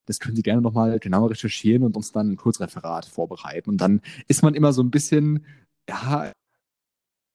[0.07, 3.70] das können Sie gerne nochmal genauer recherchieren und uns dann ein Kurzreferat vorbereiten.
[3.70, 5.44] Und dann ist man immer so ein bisschen,
[5.88, 6.33] ja,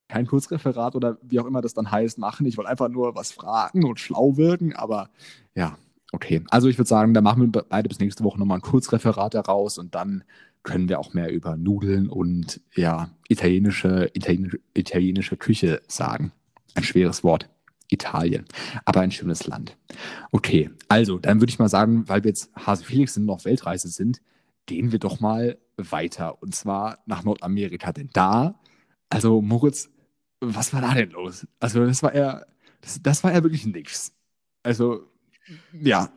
[0.10, 2.46] kein Kurzreferat oder wie auch immer das dann heißt, machen.
[2.46, 5.10] Ich wollte einfach nur was fragen und schlau wirken, aber
[5.56, 5.78] ja,
[6.12, 6.44] okay.
[6.50, 9.78] Also ich würde sagen, da machen wir beide bis nächste Woche nochmal ein Kurzreferat daraus
[9.78, 10.24] und dann
[10.66, 16.34] können wir auch mehr über Nudeln und ja, italienische, italienische, italienische Küche sagen.
[16.74, 17.50] ein schweres Wort.
[17.90, 18.46] Italien.
[18.84, 19.78] Aber ein schönes Land.
[20.32, 23.90] Okay, also dann würde ich mal sagen, weil wir jetzt Hase Felix sind noch Weltreise
[23.90, 24.22] sind,
[24.66, 26.42] gehen wir doch mal weiter.
[26.42, 27.94] Und zwar nach Nordamerika.
[27.94, 28.60] Denn da,
[29.10, 29.92] also Moritz,
[30.42, 31.48] was war da denn los?
[31.60, 32.42] Also das war ja,
[32.82, 34.14] das, das war ja wirklich nichts.
[34.64, 35.04] Also,
[35.80, 36.10] ja,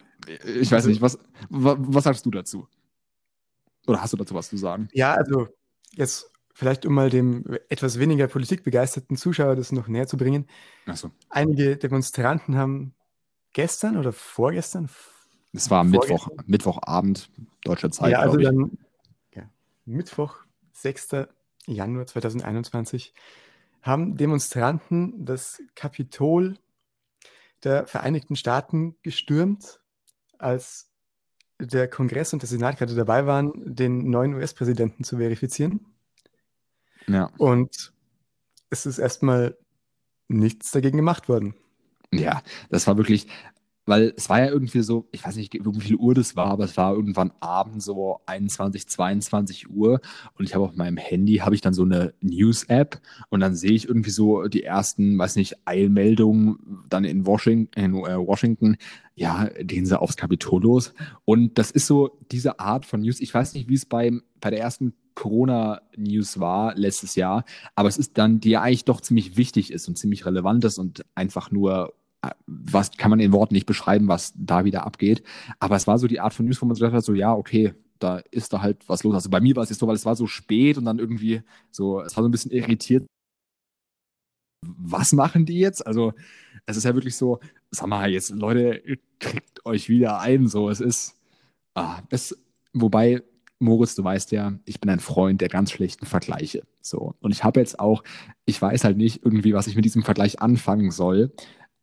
[0.47, 1.19] ich weiß nicht, was,
[1.51, 2.67] was sagst du dazu?
[3.89, 4.89] Oder hast du dazu was zu sagen?
[4.93, 5.49] Ja, also
[5.93, 10.47] jetzt vielleicht um mal dem etwas weniger politikbegeisterten Zuschauer das noch näher zu bringen.
[10.93, 11.11] So.
[11.31, 12.95] Einige Demonstranten haben
[13.53, 14.89] gestern oder vorgestern.
[15.53, 17.31] Es war Mittwoch, Mittwochabend
[17.65, 18.13] deutscher Zeit.
[18.13, 18.79] Ja, also dann
[19.33, 19.49] ja,
[19.87, 20.37] Mittwoch,
[20.73, 21.29] 6.
[21.67, 23.15] Januar 2021,
[23.83, 26.59] haben Demonstranten das Kapitol
[27.65, 29.81] der Vereinigten Staaten gestürmt,
[30.39, 30.88] als
[31.61, 35.81] der Kongress und der Senat gerade dabei waren, den neuen US-Präsidenten zu verifizieren.
[37.07, 37.31] Ja.
[37.39, 37.93] Und
[38.71, 39.57] es ist erstmal
[40.29, 41.55] nichts dagegen gemacht worden.
[42.13, 43.29] Ja, das war wirklich,
[43.89, 46.65] weil es war ja irgendwie so, ich weiß nicht, wie viel Uhr das war, aber
[46.65, 50.01] es war irgendwann abends so 21, 22 Uhr.
[50.39, 53.01] Und ich habe auf meinem Handy, habe ich dann so eine News-App.
[53.31, 57.95] Und dann sehe ich irgendwie so die ersten, weiß nicht, Eilmeldungen dann in Washington, in,
[57.95, 58.77] äh, Washington.
[59.15, 60.95] Ja, gehen sie aufs Kapitol los.
[61.25, 64.51] Und das ist so diese Art von News, ich weiß nicht, wie es beim, bei
[64.51, 69.37] der ersten Corona-News war letztes Jahr, aber es ist dann, die ja eigentlich doch ziemlich
[69.37, 71.93] wichtig ist und ziemlich relevant ist und einfach nur
[72.47, 75.23] was kann man in Worten nicht beschreiben, was da wieder abgeht.
[75.61, 77.35] Aber es war so die Art von News, wo man so gedacht hat, so ja,
[77.35, 79.15] okay, da ist da halt was los.
[79.15, 81.43] Also bei mir war es jetzt so, weil es war so spät und dann irgendwie
[81.71, 83.07] so, es war so ein bisschen irritiert.
[84.67, 85.87] Was machen die jetzt?
[85.87, 86.13] Also
[86.67, 87.39] es ist ja wirklich so,
[87.71, 88.83] sag mal jetzt, Leute,
[89.21, 90.49] kriegt euch wieder ein.
[90.49, 91.17] So, es ist,
[91.75, 92.37] ah, es,
[92.73, 93.23] wobei
[93.61, 96.63] Moritz, du weißt ja, ich bin ein Freund der ganz schlechten Vergleiche.
[96.81, 97.15] So.
[97.21, 98.05] Und ich habe jetzt auch,
[98.45, 101.33] ich weiß halt nicht irgendwie, was ich mit diesem Vergleich anfangen soll.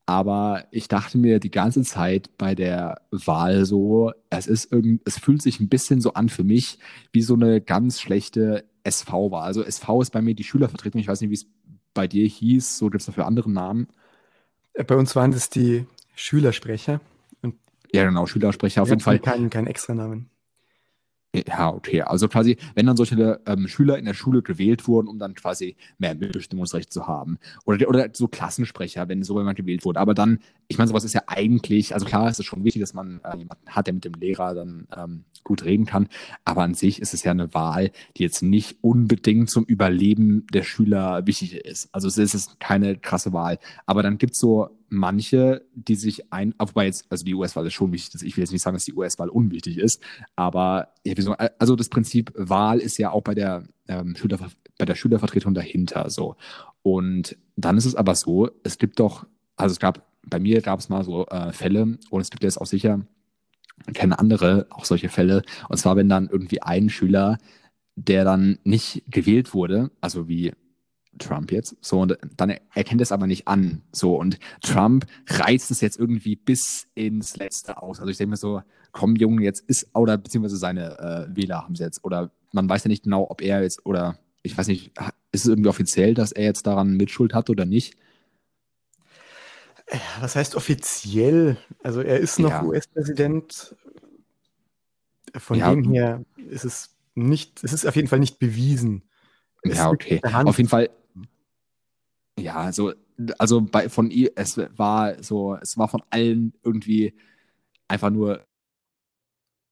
[0.05, 5.17] Aber ich dachte mir die ganze Zeit bei der Wahl so, es ist irgend, es
[5.17, 6.77] fühlt sich ein bisschen so an für mich
[7.11, 9.43] wie so eine ganz schlechte SV-Wahl.
[9.43, 11.01] Also SV ist bei mir die Schülervertretung.
[11.01, 11.47] Ich weiß nicht, wie es
[11.95, 12.77] bei dir hieß.
[12.77, 13.87] So gibt es dafür andere Namen.
[14.73, 17.01] Äh, bei uns waren das die Schülersprecher.
[17.91, 19.19] ja, genau, Schülersprecher auf jeden Fall.
[19.19, 20.29] Kein, kein Extranamen.
[21.47, 22.01] Ja, okay.
[22.01, 25.75] Also quasi, wenn dann solche ähm, Schüler in der Schule gewählt wurden, um dann quasi
[25.97, 27.37] mehr Mitbestimmungsrecht zu haben.
[27.65, 29.99] Oder, oder so Klassensprecher, wenn so jemand gewählt wurde.
[29.99, 32.93] Aber dann, ich meine, sowas ist ja eigentlich, also klar, es ist schon wichtig, dass
[32.93, 36.07] man äh, jemanden hat, der mit dem Lehrer dann ähm, gut reden kann.
[36.43, 40.63] Aber an sich ist es ja eine Wahl, die jetzt nicht unbedingt zum Überleben der
[40.63, 41.89] Schüler wichtig ist.
[41.93, 43.59] Also es ist keine krasse Wahl.
[43.85, 47.73] Aber dann gibt es so manche, die sich ein, wobei jetzt, also die US-Wahl ist
[47.73, 50.01] schon wichtig, ich will jetzt nicht sagen, dass die US-Wahl unwichtig ist,
[50.35, 50.93] aber
[51.59, 54.39] also das Prinzip Wahl ist ja auch bei der, ähm, Schüler,
[54.77, 56.35] bei der Schülervertretung dahinter so.
[56.81, 59.25] Und dann ist es aber so, es gibt doch,
[59.55, 62.59] also es gab, bei mir gab es mal so äh, Fälle und es gibt jetzt
[62.59, 63.01] auch sicher,
[63.93, 67.37] kennen andere auch solche Fälle, und zwar wenn dann irgendwie ein Schüler,
[67.95, 70.53] der dann nicht gewählt wurde, also wie
[71.17, 71.77] Trump jetzt.
[71.81, 73.83] So, und dann erkennt es aber nicht an.
[73.91, 77.99] So, und Trump reizt es jetzt irgendwie bis ins Letzte aus.
[77.99, 78.61] Also ich denke mir so,
[78.91, 82.83] komm, Junge, jetzt ist, oder beziehungsweise seine äh, Wähler haben es jetzt, oder man weiß
[82.83, 84.91] ja nicht genau, ob er jetzt, oder ich weiß nicht,
[85.31, 87.95] ist es irgendwie offiziell, dass er jetzt daran Mitschuld hat oder nicht?
[90.19, 91.57] Was heißt offiziell?
[91.83, 92.63] Also er ist noch ja.
[92.63, 93.75] US-Präsident.
[95.35, 95.73] Von ja.
[95.73, 99.03] dem her ist es nicht, es ist auf jeden Fall nicht bewiesen.
[99.63, 100.21] Ja, okay.
[100.23, 100.89] Auf jeden Fall,
[102.39, 102.93] ja, so,
[103.37, 107.15] also bei, von ihr, es war so, es war von allen irgendwie
[107.87, 108.45] einfach nur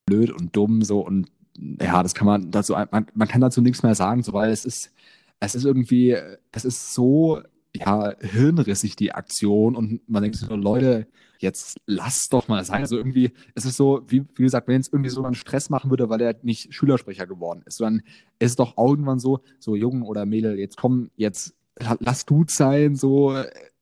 [0.05, 3.83] blöd und dumm so und ja, das kann man dazu, man, man kann dazu nichts
[3.83, 4.91] mehr sagen, so, weil es ist,
[5.39, 6.17] es ist irgendwie,
[6.51, 7.41] es ist so,
[7.75, 11.07] ja, hirnrissig, die Aktion und man denkt so, Leute,
[11.39, 12.81] jetzt lass doch mal sein.
[12.81, 15.89] Also irgendwie, es ist so, wie, wie gesagt, wenn es irgendwie so einen Stress machen
[15.89, 18.01] würde, weil er nicht Schülersprecher geworden ist, dann
[18.39, 21.55] ist es doch irgendwann so, so Jungen oder Mädel, jetzt komm, jetzt
[21.99, 23.35] lass gut sein, so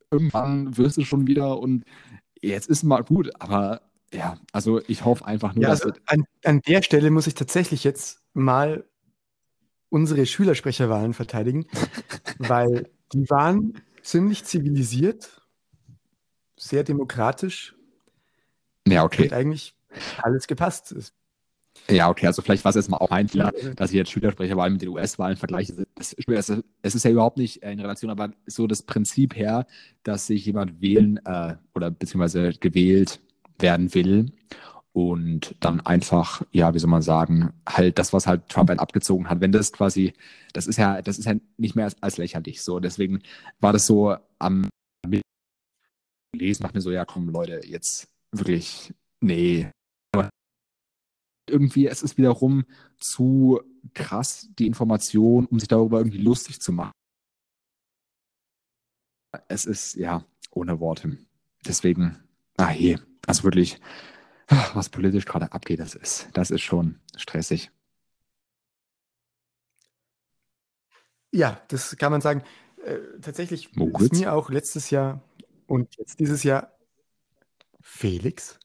[0.10, 1.84] irgendwann wirst du schon wieder und
[2.42, 3.82] jetzt ist mal gut, aber
[4.14, 7.84] ja, also ich hoffe einfach nur, ja, also an, an der Stelle muss ich tatsächlich
[7.84, 8.86] jetzt mal
[9.90, 11.66] unsere Schülersprecherwahlen verteidigen,
[12.40, 15.42] weil die waren ziemlich zivilisiert,
[16.58, 17.76] sehr demokratisch.
[18.88, 19.24] Ja, okay.
[19.24, 19.76] Und eigentlich
[20.22, 20.96] alles gepasst.
[21.90, 24.74] Ja, okay, also vielleicht war es jetzt mal auch ein Fehler, dass ich jetzt Schülersprecherwahlen
[24.74, 25.86] mit den US-Wahlen vergleiche.
[25.98, 29.66] Es ist ja überhaupt nicht in Relation, aber so das Prinzip her,
[30.04, 33.20] dass sich jemand wählen äh, oder beziehungsweise gewählt
[33.58, 34.32] werden will
[34.94, 39.30] und dann einfach, ja, wie soll man sagen, halt das, was halt Trump einen abgezogen
[39.30, 40.14] hat, wenn das quasi,
[40.54, 42.80] das ist ja, das ist ja nicht mehr als, als lächerlich so.
[42.80, 43.22] Deswegen
[43.60, 44.68] war das so am
[46.34, 49.70] lesen, macht mir so, ja komm Leute, jetzt wirklich, nee.
[50.14, 50.30] Aber
[51.50, 52.66] irgendwie, es ist wiederum
[52.98, 53.62] zu
[53.94, 56.92] krass, die Information, um sich darüber irgendwie lustig zu machen.
[59.48, 61.18] Es ist, ja, ohne Worte.
[61.66, 62.18] Deswegen,
[62.58, 63.80] ah je, also wirklich,
[64.74, 67.72] was politisch gerade abgeht, das ist, das ist schon stressig.
[71.32, 72.44] Ja, das kann man sagen.
[72.84, 74.12] Äh, tatsächlich Moritz?
[74.12, 75.22] ist mir auch letztes Jahr
[75.68, 76.76] und jetzt dieses Jahr
[77.80, 78.60] Felix.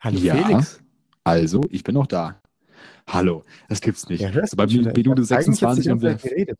[0.00, 0.34] Hallo Ja.
[0.36, 0.80] Felix.
[1.24, 2.40] Also, ich bin noch da.
[3.06, 4.20] Hallo, das gibt's nicht.
[4.20, 4.66] Ja, bei.
[4.66, 6.58] Minute Ich hab eigentlich jetzt die 26 und wir, geredet.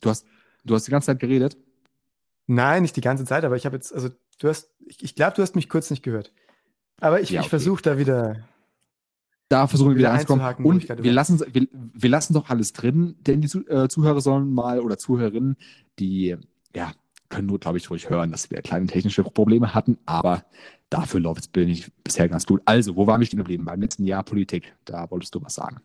[0.00, 0.26] du hast,
[0.64, 1.56] du hast die ganze Zeit geredet.
[2.46, 5.34] Nein, nicht die ganze Zeit, aber ich habe jetzt, also du hast, ich, ich glaube,
[5.36, 6.32] du hast mich kurz nicht gehört.
[7.00, 7.50] Aber ich, Ja, ich okay.
[7.50, 8.46] versuche da wieder.
[9.48, 13.16] Da versuchen wir Wieder wieder ich Und wir lassen, wir, wir lassen doch alles drin,
[13.20, 15.56] denn die äh, Zuhörer sollen mal oder Zuhörerinnen,
[15.98, 16.36] die
[16.74, 16.92] ja,
[17.28, 20.44] können nur, glaube ich, ruhig hören, dass wir kleine technische Probleme hatten, aber
[20.90, 22.60] dafür läuft es ich bisher ganz gut.
[22.64, 23.64] Also, wo waren wir stehen geblieben?
[23.64, 25.80] Beim letzten Jahr Politik, da wolltest du was sagen.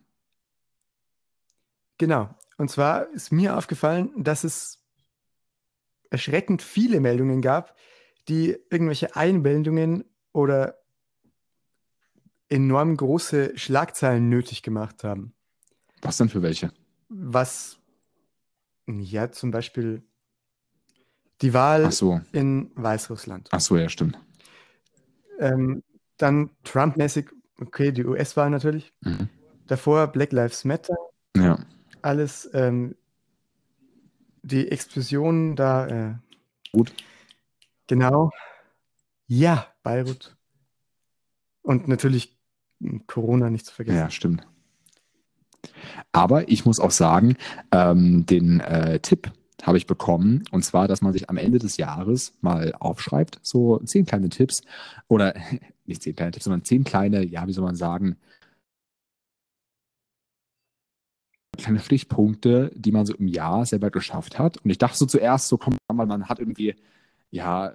[1.97, 2.29] Genau.
[2.57, 4.79] Und zwar ist mir aufgefallen, dass es
[6.09, 7.75] erschreckend viele Meldungen gab,
[8.27, 10.77] die irgendwelche Einblendungen oder
[12.49, 15.33] enorm große Schlagzeilen nötig gemacht haben.
[16.01, 16.71] Was denn für welche?
[17.09, 17.79] Was,
[18.87, 20.03] ja, zum Beispiel
[21.41, 23.49] die Wahl so, in Weißrussland.
[23.51, 24.19] ach so, ja, stimmt.
[25.39, 25.83] Ähm,
[26.17, 27.29] dann Trump-mäßig,
[27.59, 28.93] okay, die US-Wahl natürlich.
[29.01, 29.27] Mhm.
[29.67, 30.95] Davor Black Lives Matter,
[31.35, 31.57] Ja,
[32.01, 32.95] alles, ähm,
[34.43, 35.87] die Explosion da.
[35.87, 36.15] Äh,
[36.71, 36.93] Gut.
[37.91, 38.31] Genau.
[39.27, 40.37] Ja, Beirut.
[41.61, 42.39] Und natürlich
[42.79, 43.97] hm, Corona nicht zu vergessen.
[43.97, 44.47] ja, stimmt.
[46.13, 47.35] Aber ich muss auch sagen,
[47.73, 51.75] ähm, den äh, Tipp habe ich bekommen, und zwar, dass man sich am Ende des
[51.75, 54.61] Jahres mal aufschreibt, so zehn kleine Tipps,
[55.09, 55.35] oder
[55.85, 58.15] nicht zehn kleine Tipps, sondern zehn kleine, ja, wie soll man sagen,
[61.57, 64.59] kleine Stichpunkte, die man so im Jahr selber geschafft hat.
[64.63, 66.75] Und ich dachte so zuerst, so kommt man, man hat irgendwie,
[67.31, 67.73] ja,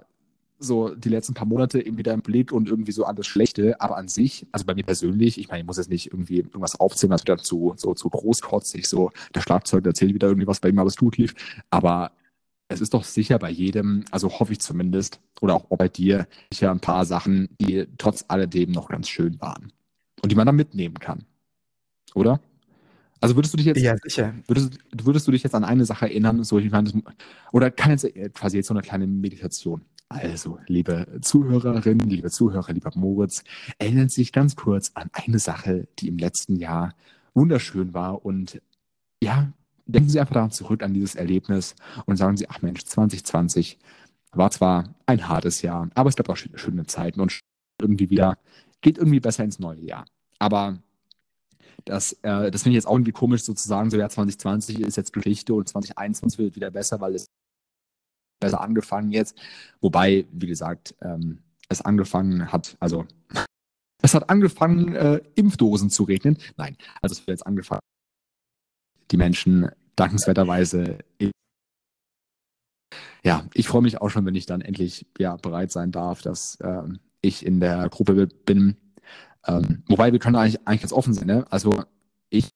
[0.59, 3.97] so die letzten paar Monate eben wieder im Blick und irgendwie so alles Schlechte, aber
[3.97, 7.11] an sich, also bei mir persönlich, ich meine, ich muss jetzt nicht irgendwie irgendwas aufzählen,
[7.11, 10.79] was wieder zu, so zu großkotzig, so der Schlagzeug erzählt wieder irgendwie was bei ihm
[10.79, 11.35] alles gut lief,
[11.69, 12.11] aber
[12.69, 16.71] es ist doch sicher bei jedem, also hoffe ich zumindest, oder auch bei dir, sicher
[16.71, 19.71] ein paar Sachen, die trotz alledem noch ganz schön waren
[20.21, 21.23] und die man dann mitnehmen kann,
[22.15, 22.41] oder?
[23.19, 24.33] Also würdest du dich jetzt Ja, sicher.
[24.47, 26.91] Würdest, würdest du dich jetzt an eine Sache erinnern, so ich meine,
[27.51, 29.81] oder kann jetzt äh, quasi jetzt so eine kleine Meditation?
[30.09, 33.43] Also, liebe Zuhörerinnen, liebe Zuhörer, lieber Moritz,
[33.77, 36.95] erinnern Sie sich ganz kurz an eine Sache, die im letzten Jahr
[37.33, 38.61] wunderschön war und
[39.21, 39.51] ja,
[39.85, 41.75] denken Sie einfach daran zurück an dieses Erlebnis
[42.05, 43.79] und sagen Sie, ach Mensch, 2020
[44.31, 47.39] war zwar ein hartes Jahr, aber es gab auch schöne, schöne Zeiten und
[47.81, 48.37] irgendwie wieder,
[48.81, 50.05] geht irgendwie besser ins neue Jahr.
[50.39, 50.79] Aber
[51.87, 55.13] das, äh, das finde ich jetzt auch irgendwie komisch, sozusagen, so ja, 2020 ist jetzt
[55.13, 57.27] Geschichte und 2021 wird wieder besser, weil es
[58.39, 59.37] besser angefangen jetzt.
[59.81, 63.05] Wobei, wie gesagt, ähm, es angefangen hat, also
[64.01, 66.37] es hat angefangen, äh, Impfdosen zu regnen.
[66.57, 67.81] Nein, also es wird jetzt angefangen,
[69.11, 70.99] die Menschen dankenswerterweise.
[73.23, 76.57] Ja, ich freue mich auch schon, wenn ich dann endlich ja, bereit sein darf, dass
[76.61, 78.77] ähm, ich in der Gruppe bin.
[79.47, 81.27] Ähm, wobei wir können eigentlich, eigentlich ganz offen sein.
[81.27, 81.45] Ne?
[81.49, 81.83] Also
[82.29, 82.49] ich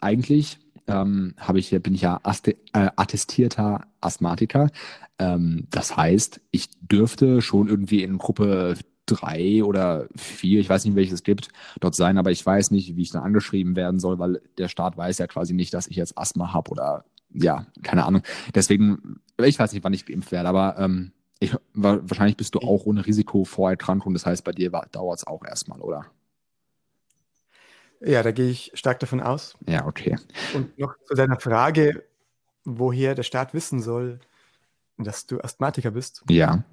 [0.00, 4.70] eigentlich ähm, habe ich, bin ich ja aste, äh, attestierter Asthmatiker.
[5.18, 10.94] Ähm, das heißt, ich dürfte schon irgendwie in Gruppe drei oder vier, ich weiß nicht,
[10.94, 11.48] welches es gibt,
[11.80, 14.96] dort sein, aber ich weiß nicht, wie ich dann angeschrieben werden soll, weil der Staat
[14.96, 18.22] weiß ja quasi nicht, dass ich jetzt Asthma habe oder ja, keine Ahnung.
[18.54, 22.60] Deswegen, ich weiß nicht, wann ich geimpft werde, aber ähm, ich, wa- wahrscheinlich bist du
[22.60, 26.06] auch ohne Risiko vor Erkrankung, das heißt, bei dir dauert es auch erstmal, oder?
[28.00, 29.56] Ja, da gehe ich stark davon aus.
[29.66, 30.16] Ja, okay.
[30.54, 32.04] Und noch zu deiner Frage,
[32.64, 34.20] woher der Staat wissen soll,
[34.98, 36.22] dass du Asthmatiker bist.
[36.28, 36.64] Ja.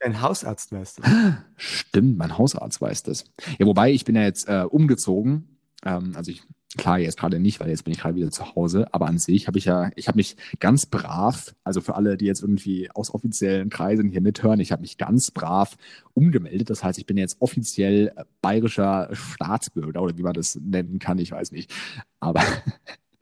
[0.00, 1.10] Dein Hausarzt weiß das.
[1.56, 3.24] Stimmt, mein Hausarzt weiß das.
[3.58, 5.58] Ja, wobei ich bin ja jetzt äh, umgezogen.
[5.84, 6.42] Ähm, also ich,
[6.76, 8.92] klar, jetzt gerade nicht, weil jetzt bin ich gerade wieder zu Hause.
[8.92, 12.26] Aber an sich habe ich ja, ich habe mich ganz brav, also für alle, die
[12.26, 15.76] jetzt irgendwie aus offiziellen Kreisen hier mithören, ich habe mich ganz brav
[16.12, 16.68] umgemeldet.
[16.68, 21.32] Das heißt, ich bin jetzt offiziell bayerischer Staatsbürger oder wie man das nennen kann, ich
[21.32, 21.72] weiß nicht.
[22.20, 22.42] Aber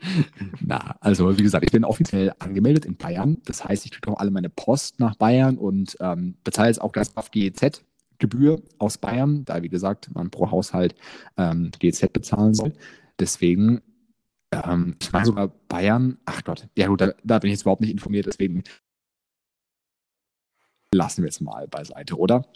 [0.61, 3.39] na, also wie gesagt, ich bin offiziell angemeldet in Bayern.
[3.45, 6.93] Das heißt, ich kriege auch alle meine Post nach Bayern und ähm, bezahle jetzt auch
[6.93, 10.97] ganz auf GEZ-Gebühr aus Bayern, da wie gesagt man pro Haushalt
[11.37, 12.73] ähm, GEZ bezahlen soll.
[13.19, 13.83] Deswegen
[14.53, 16.19] Ähm, ich meine sogar Bayern.
[16.25, 18.63] Ach Gott, ja gut, da, da bin ich jetzt überhaupt nicht informiert, deswegen
[20.95, 22.47] lassen wir es mal beiseite, oder?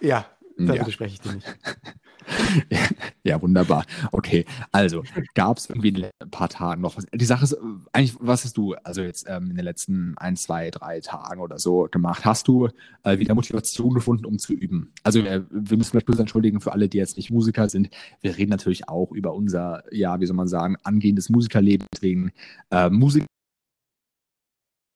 [0.00, 0.80] Ja, da Ja.
[0.80, 1.46] widerspreche ich dir nicht.
[3.24, 3.84] ja, wunderbar.
[4.12, 5.02] Okay, also
[5.34, 7.06] gab es irgendwie in letzten paar Tagen noch was?
[7.12, 7.56] Die Sache ist,
[7.92, 11.58] eigentlich, was hast du also jetzt ähm, in den letzten ein, zwei, drei Tagen oder
[11.58, 12.24] so gemacht?
[12.24, 12.68] Hast du
[13.02, 14.92] äh, wieder Motivation gefunden, um zu üben?
[15.02, 17.90] Also äh, wir müssen vielleicht bloß entschuldigen für alle, die jetzt nicht Musiker sind.
[18.20, 21.86] Wir reden natürlich auch über unser, ja, wie soll man sagen, angehendes Musikerleben.
[21.94, 22.32] Deswegen
[22.70, 23.24] äh, Musik,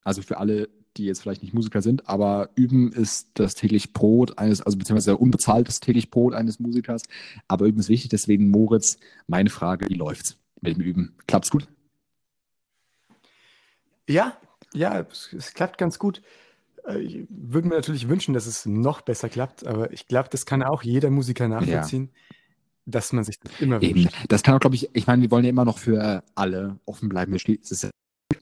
[0.05, 4.39] also für alle, die jetzt vielleicht nicht Musiker sind, aber üben ist das täglich Brot
[4.39, 7.05] eines, also beziehungsweise unbezahltes täglich Brot eines Musikers.
[7.47, 11.15] Aber üben ist wichtig, deswegen Moritz, meine Frage, wie läuft's mit dem Üben?
[11.27, 11.69] Klappt's gut?
[14.09, 14.37] Ja,
[14.75, 16.23] ja, es, es klappt ganz gut.
[16.87, 20.47] Äh, Ich würde mir natürlich wünschen, dass es noch besser klappt, aber ich glaube, das
[20.47, 22.11] kann auch jeder Musiker nachvollziehen,
[22.87, 24.05] dass man sich das immer Eben.
[24.05, 24.17] wünscht.
[24.29, 27.09] Das kann auch, glaube ich, ich meine, wir wollen ja immer noch für alle offen
[27.09, 27.35] bleiben.
[27.35, 27.91] Es ist, ein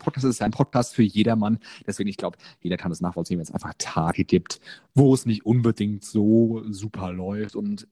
[0.06, 1.58] Podcast ist ein Podcast für jedermann.
[1.84, 4.60] Deswegen, ich glaube, jeder kann das nachvollziehen, wenn es einfach Tage gibt,
[4.94, 7.88] wo es nicht unbedingt so super läuft und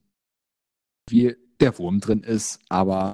[1.09, 2.59] wie der Wurm drin ist.
[2.69, 3.13] Aber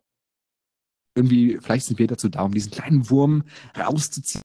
[1.17, 3.43] irgendwie, vielleicht sind wir dazu da, um diesen kleinen Wurm
[3.75, 4.43] rauszuziehen.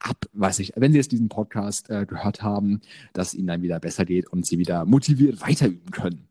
[0.00, 2.80] Ab, weiß ich, wenn Sie jetzt diesen Podcast äh, gehört haben,
[3.12, 6.28] dass es Ihnen dann wieder besser geht und Sie wieder motiviert weiterüben können.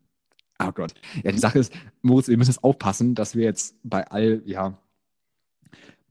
[0.58, 0.94] Oh Gott.
[1.22, 4.76] Ja, die Sache ist, Moritz, wir müssen jetzt aufpassen, dass wir jetzt bei all, ja,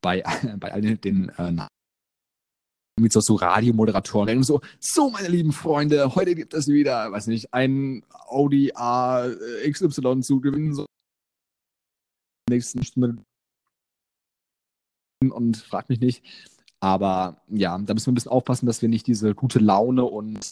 [0.01, 0.23] bei,
[0.59, 1.67] bei all den, den äh,
[2.99, 4.37] mit so, so Radiomoderatoren.
[4.37, 9.27] Und so, so meine lieben Freunde, heute gibt es wieder, weiß nicht, ein Audi A
[9.69, 10.85] XY zu gewinnen, so.
[12.49, 13.23] Nächsten Stunde
[15.19, 16.23] und frag mich nicht.
[16.79, 20.51] Aber ja, da müssen wir ein bisschen aufpassen, dass wir nicht diese gute Laune und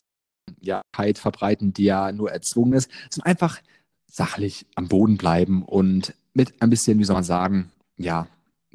[0.61, 3.61] ja, Heit verbreiten, die ja nur erzwungen ist, sondern einfach
[4.11, 8.27] sachlich am Boden bleiben und mit ein bisschen, wie soll man sagen, ja,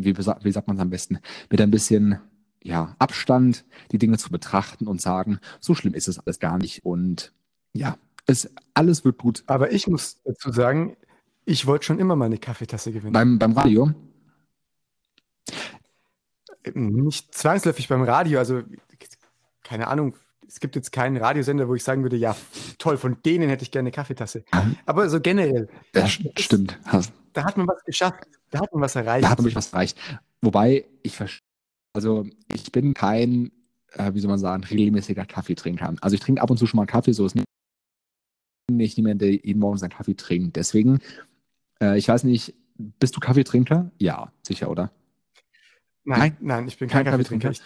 [0.05, 1.19] wie, wie sagt man es am besten,
[1.51, 2.19] mit ein bisschen
[2.63, 6.85] ja, Abstand die Dinge zu betrachten und sagen, so schlimm ist es alles gar nicht
[6.85, 7.33] und
[7.73, 9.45] ja, es, alles wird gut.
[9.47, 10.97] Aber ich muss dazu sagen,
[11.47, 13.13] ich wollte schon immer mal eine Kaffeetasse gewinnen.
[13.13, 13.93] Beim, beim Radio,
[16.75, 18.63] Nicht zwangsläufig beim Radio, also
[19.63, 20.15] keine Ahnung,
[20.47, 22.37] es gibt jetzt keinen Radiosender, wo ich sagen würde, ja,
[22.79, 24.45] toll, von denen hätte ich gerne eine Kaffeetasse.
[24.85, 28.83] Aber so generell, ja, st- stimmt, hast, da hat man was geschafft, da hat man
[28.83, 29.25] was erreicht.
[29.25, 29.99] da hat nämlich was erreicht.
[30.43, 31.41] Wobei, ich verstehe,
[31.95, 33.53] also ich bin kein,
[33.93, 35.95] äh, wie soll man sagen, regelmäßiger Kaffeetrinker.
[36.01, 37.47] Also ich trinke ab und zu schon mal Kaffee, so ist nicht,
[38.71, 40.57] nicht niemand, der jeden Morgen seinen Kaffee trinkt.
[40.57, 41.01] Deswegen,
[41.81, 43.91] äh, ich weiß nicht, bist du Kaffeetrinker?
[43.99, 44.93] Ja, sicher, oder?
[46.05, 47.51] Nein, nein, ich bin Kein kein, Kaffeetrinker.
[47.51, 47.61] Ich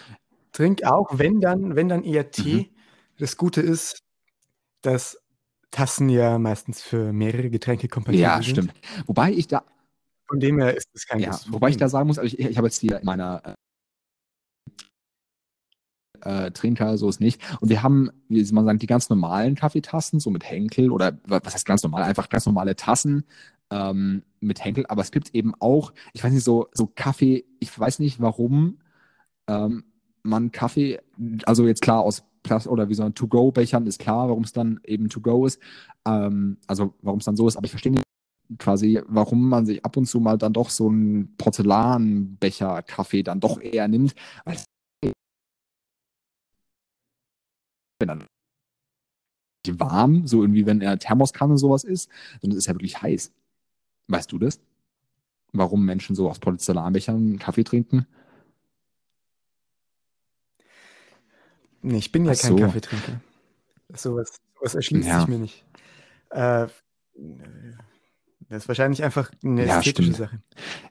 [0.53, 2.71] trinke auch, wenn dann, wenn dann eher Tee.
[3.19, 3.99] Das Gute ist,
[4.83, 5.23] dass
[5.71, 8.45] Tassen ja meistens für mehrere Getränke kompatibel Ja, sind.
[8.45, 8.75] stimmt.
[9.07, 9.65] Wobei ich da,
[10.29, 12.57] Von dem her ist es kein ja, wobei ich da sagen muss, also ich, ich
[12.57, 13.55] habe jetzt hier in meiner
[16.23, 17.41] äh, Trinker, so ist nicht.
[17.61, 21.19] Und wir haben, wie soll man sagen, die ganz normalen Kaffeetassen, so mit Henkel oder
[21.27, 23.25] wa- was heißt ganz normal, einfach ganz normale Tassen
[23.71, 24.87] ähm, mit Henkel.
[24.87, 28.79] Aber es gibt eben auch, ich weiß nicht, so, so Kaffee, ich weiß nicht warum
[29.49, 29.85] ähm,
[30.23, 31.01] man Kaffee,
[31.45, 34.81] also jetzt klar aus Plastik oder wie so ein To-Go-Bechern ist klar, warum es dann
[34.85, 35.61] eben To-Go ist.
[36.07, 38.05] Ähm, also warum es dann so ist, aber ich verstehe nicht
[38.59, 43.41] quasi, warum man sich ab und zu mal dann doch so einen Porzellanbecher Kaffee dann
[43.41, 44.65] doch eher nimmt, es
[47.99, 48.27] wenn dann
[49.67, 53.33] nicht warm, so irgendwie, wenn er Thermoskanne sowas ist, sondern es ist ja wirklich heiß.
[54.09, 54.61] Weißt du das?
[55.53, 58.07] Warum Menschen so aus Porzellanbechern Kaffee trinken?
[61.83, 62.57] Nee, ich bin ja Ach kein so.
[62.57, 63.21] Kaffeetrinker.
[63.95, 65.21] Sowas, sowas erschließt Ja.
[65.21, 65.65] sich mir nicht.
[66.31, 66.67] Äh,
[68.49, 70.17] das ist wahrscheinlich einfach eine Ja, ästhetische stimmt.
[70.17, 70.41] Sache.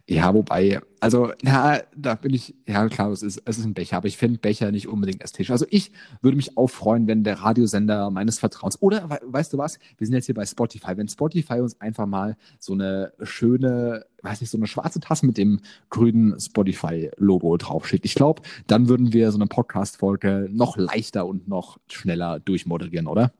[0.09, 3.97] Ja, wobei, also, ja, da bin ich, ja klar, es ist, es ist ein Becher,
[3.97, 5.51] aber ich finde Becher nicht unbedingt ästhetisch.
[5.51, 9.57] Also ich würde mich auch freuen, wenn der Radiosender meines Vertrauens, oder we- weißt du
[9.57, 14.05] was, wir sind jetzt hier bei Spotify, wenn Spotify uns einfach mal so eine schöne,
[14.23, 18.05] weiß nicht, so eine schwarze Tasse mit dem grünen Spotify-Logo draufschickt.
[18.05, 23.31] Ich glaube, dann würden wir so eine Podcast-Folge noch leichter und noch schneller durchmoderieren, oder?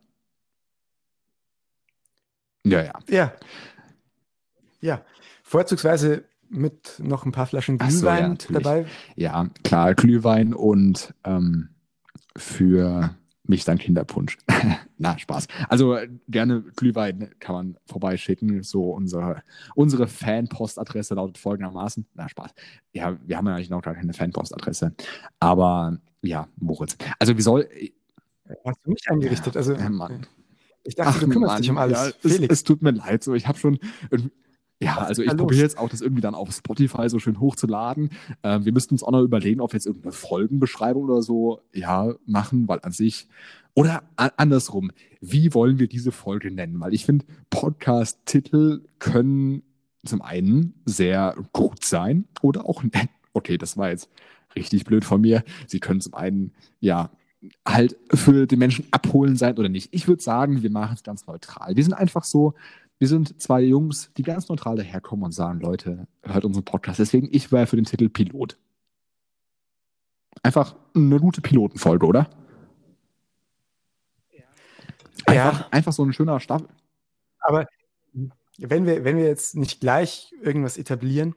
[2.66, 2.93] Ja, ja.
[3.09, 3.34] Ja.
[4.84, 5.02] Ja.
[5.44, 8.86] Vorzugsweise mit noch ein paar Flaschen Ach so, ja, Glühwein dabei.
[9.16, 11.70] Ja, klar, Glühwein und ähm,
[12.38, 13.16] für
[13.46, 14.38] mich dann Kinderpunsch.
[14.98, 15.48] Na, Spaß.
[15.70, 18.62] Also gerne Glühwein kann man vorbeischicken.
[18.64, 19.44] So unsere,
[19.76, 22.06] unsere Fanpostadresse lautet folgendermaßen.
[22.14, 22.52] Na, Spaß.
[22.92, 24.94] Ja, wir haben ja eigentlich noch gar keine Fanpostadresse.
[25.40, 26.98] Aber ja, Moritz.
[27.20, 27.70] Also wie soll.
[28.66, 29.56] Hast du mich eingerichtet?
[29.58, 30.26] Also, Äh, Mann.
[30.84, 31.98] ich dachte, du kümmerst dich um alles.
[32.24, 33.24] Ja, es, es tut mir leid.
[33.24, 33.80] So, ich habe schon.
[34.82, 38.09] Ja, also ich probiere jetzt auch, das irgendwie dann auf Spotify so schön hochzuladen.
[38.43, 42.13] Ähm, wir müssten uns auch noch überlegen, ob wir jetzt irgendeine Folgenbeschreibung oder so ja,
[42.26, 43.28] machen, weil an sich.
[43.76, 46.80] Oder andersrum, wie wollen wir diese Folge nennen?
[46.80, 49.63] Weil ich finde, Podcast-Titel können
[50.05, 52.84] zum einen sehr gut sein oder auch,
[53.34, 54.09] okay, das war jetzt
[54.55, 55.43] richtig blöd von mir.
[55.65, 56.51] Sie können zum einen,
[56.82, 57.09] ja,
[57.67, 59.89] halt für den Menschen abholen sein oder nicht.
[59.91, 61.76] Ich würde sagen, wir machen es ganz neutral.
[61.76, 62.53] Wir sind einfach so,
[63.00, 67.00] wir sind zwei Jungs, die ganz neutral daherkommen und sagen, Leute, hört unseren Podcast.
[67.00, 68.58] Deswegen, ich wäre für den Titel Pilot.
[70.41, 72.30] Einfach eine gute Pilotenfolge, oder?
[75.26, 75.68] Einfach, ja.
[75.72, 76.68] einfach so ein schöner Staffel.
[77.39, 77.68] Aber
[78.58, 81.36] wenn wir, wenn wir jetzt nicht gleich irgendwas etablieren,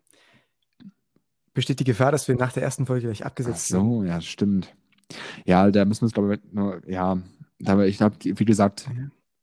[1.55, 3.91] besteht die Gefahr, dass wir nach der ersten Folge gleich abgesetzt werden.
[3.91, 4.75] so, ja, stimmt.
[5.45, 7.19] Ja, da müssen wir es, glaube ich, nur, ja,
[7.59, 8.89] da, ich glaube, wie gesagt,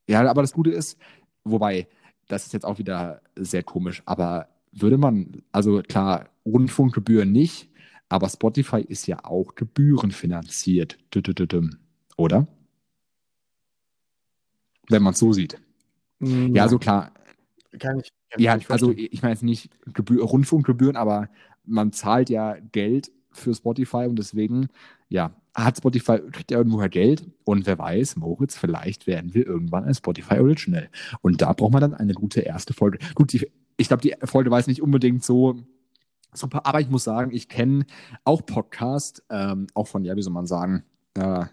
[0.07, 0.21] ja.
[0.23, 0.97] ja, aber das Gute ist,
[1.43, 1.87] wobei,
[2.33, 7.69] das ist jetzt auch wieder sehr komisch, aber würde man, also klar, Rundfunkgebühren nicht,
[8.09, 10.97] aber Spotify ist ja auch gebührenfinanziert,
[12.17, 12.47] oder?
[14.89, 15.61] Wenn man es so sieht.
[16.19, 16.55] Mhm.
[16.55, 17.13] Ja, so klar.
[17.79, 18.11] Kann ich.
[18.29, 21.29] Kann ja, ich also ich meine jetzt nicht Gebühr, Rundfunkgebühren, aber
[21.65, 24.69] man zahlt ja Geld für Spotify und deswegen,
[25.07, 29.83] ja, hat Spotify, kriegt ja irgendwoher Geld und wer weiß, Moritz, vielleicht werden wir irgendwann
[29.83, 30.89] ein Spotify Original.
[31.21, 32.97] Und da braucht man dann eine gute erste Folge.
[33.13, 35.59] Gut, die, ich glaube, die Folge war jetzt nicht unbedingt so
[36.33, 37.85] super, aber ich muss sagen, ich kenne
[38.23, 40.83] auch Podcast, ähm, auch von, ja, wie soll man sagen,
[41.15, 41.45] äh,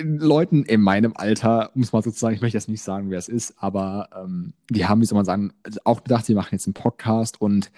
[0.00, 3.54] Leuten in meinem Alter, muss man sozusagen, ich möchte jetzt nicht sagen, wer es ist,
[3.58, 5.52] aber ähm, die haben, wie soll man sagen,
[5.84, 7.72] auch gedacht, sie machen jetzt einen Podcast und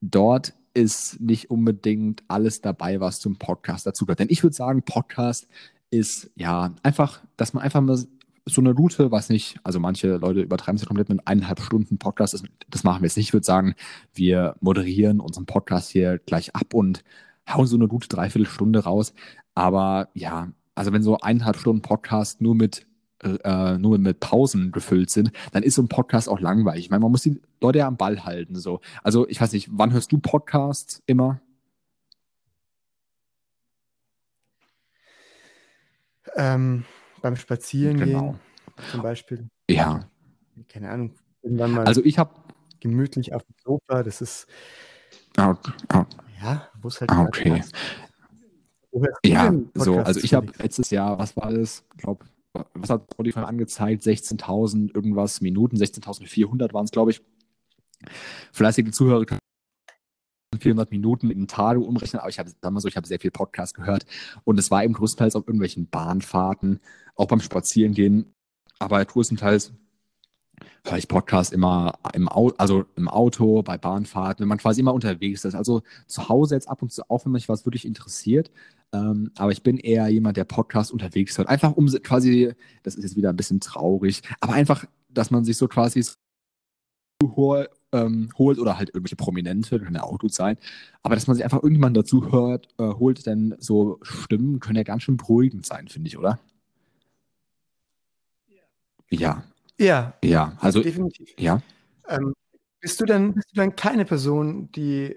[0.00, 4.18] dort ist nicht unbedingt alles dabei, was zum Podcast dazu gehört.
[4.18, 5.48] Denn ich würde sagen, Podcast
[5.90, 7.98] ist ja einfach, dass man einfach mal
[8.44, 12.34] so eine Route, was nicht, also manche Leute übertreiben es komplett mit eineinhalb Stunden Podcast,
[12.34, 13.28] das, das machen wir jetzt nicht.
[13.28, 13.74] Ich würde sagen,
[14.12, 17.02] wir moderieren unseren Podcast hier gleich ab und
[17.48, 19.14] hauen so eine gute Dreiviertelstunde raus.
[19.54, 22.86] Aber ja, also wenn so eineinhalb Stunden Podcast nur mit
[23.44, 26.84] äh, nur mit Pausen gefüllt sind, dann ist so ein Podcast auch langweilig.
[26.84, 28.56] Ich meine, man muss die Leute ja am Ball halten.
[28.56, 28.80] So.
[29.02, 31.40] Also ich weiß nicht, wann hörst du Podcasts immer?
[36.34, 36.84] Ähm,
[37.22, 38.36] beim Spazierengehen genau.
[38.90, 39.48] zum Beispiel.
[39.70, 40.08] Ja.
[40.68, 41.14] Keine Ahnung.
[41.42, 42.34] Irgendwann mal also ich habe
[42.80, 44.02] gemütlich auf dem Sofa.
[44.02, 44.46] Das ist
[45.36, 45.56] ah,
[45.88, 46.06] ah,
[46.42, 47.10] ja, wo es halt.
[47.10, 47.62] Ah, okay.
[49.24, 51.84] Ja, so, also ich habe letztes Jahr, was war das?
[51.96, 52.24] Ich glaube,
[52.74, 54.02] was hat Spotify angezeigt?
[54.02, 57.22] 16.000 irgendwas Minuten, 16.400 waren es, glaube ich.
[58.52, 59.40] Fleißige Zuhörer können
[60.58, 63.74] 400 Minuten in Tage umrechnen, aber ich habe damals so, ich habe sehr viel Podcast
[63.74, 64.06] gehört
[64.44, 66.80] und es war eben größtenteils auf irgendwelchen Bahnfahrten,
[67.14, 68.32] auch beim Spazierengehen,
[68.78, 69.72] aber größtenteils
[70.84, 74.94] höre ich Podcast immer im Auto, also im Auto, bei Bahnfahrten, wenn man quasi immer
[74.94, 75.54] unterwegs ist.
[75.54, 78.50] Also zu Hause jetzt ab und zu auch, wenn mich was wirklich interessiert.
[78.92, 81.48] Ähm, aber ich bin eher jemand, der Podcast unterwegs hört.
[81.48, 85.56] Einfach um quasi, das ist jetzt wieder ein bisschen traurig, aber einfach, dass man sich
[85.56, 86.04] so quasi
[87.22, 90.56] hol, ähm, holt oder halt irgendwelche Prominente, können ja auch gut sein,
[91.02, 94.82] aber dass man sich einfach irgendjemand dazu hört, äh, holt, denn so Stimmen können ja
[94.82, 96.38] ganz schön beruhigend sein, finde ich, oder?
[99.10, 99.44] Ja.
[99.78, 100.14] Ja.
[100.22, 100.82] Ja, also.
[100.82, 101.34] Definitiv.
[101.38, 101.60] Ja.
[102.08, 102.34] Ähm,
[102.80, 105.16] bist, du dann, bist du dann keine Person, die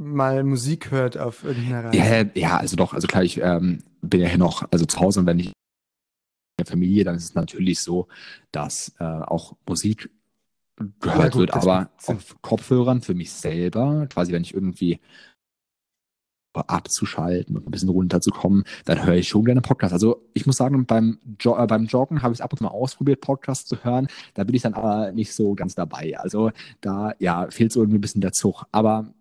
[0.00, 1.98] mal Musik hört auf irgendeiner Reise?
[1.98, 5.20] Ja, ja, also doch, also klar, ich ähm, bin ja hier noch, also zu Hause
[5.20, 5.52] und wenn ich in
[6.58, 8.08] der Familie, dann ist es natürlich so,
[8.50, 10.10] dass äh, auch Musik
[11.00, 14.98] gehört ja, gut, wird, aber auf Kopfhörern für mich selber, quasi wenn ich irgendwie
[16.52, 19.92] abzuschalten und ein bisschen runterzukommen, dann höre ich schon gerne Podcasts.
[19.92, 22.64] Also ich muss sagen, beim, jo äh, beim Joggen habe ich es ab und zu
[22.64, 24.08] mal ausprobiert, Podcasts zu hören.
[24.34, 26.18] Da bin ich dann aber nicht so ganz dabei.
[26.18, 28.64] Also da ja, fehlt so irgendwie ein bisschen der Zug.
[28.72, 29.14] Aber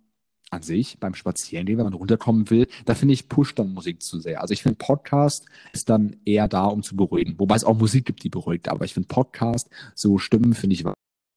[0.51, 4.19] an sich beim Spazierengehen, wenn man runterkommen will, da finde ich, pusht dann Musik zu
[4.19, 4.41] sehr.
[4.41, 7.35] Also ich finde, Podcast ist dann eher da, um zu beruhigen.
[7.37, 8.67] Wobei es auch Musik gibt, die beruhigt.
[8.69, 10.85] Aber ich finde Podcast, so Stimmen finde ich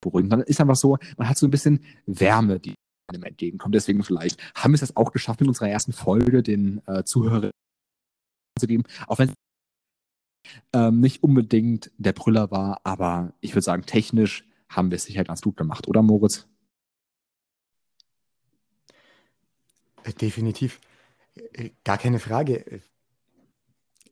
[0.01, 0.33] beruhigend.
[0.33, 2.75] Dann ist einfach so, man hat so ein bisschen Wärme, die
[3.09, 3.75] einem entgegenkommt.
[3.75, 7.51] Deswegen vielleicht haben wir es das auch geschafft, in unserer ersten Folge den äh, Zuhörern
[8.59, 8.85] zu geben.
[9.07, 9.35] Auch wenn es
[10.73, 15.25] ähm, nicht unbedingt der Brüller war, aber ich würde sagen, technisch haben wir es sicher
[15.25, 16.49] ganz gut gemacht, oder Moritz?
[20.21, 20.81] Definitiv.
[21.53, 22.67] Äh, gar keine Frage.
[22.67, 22.81] Äh,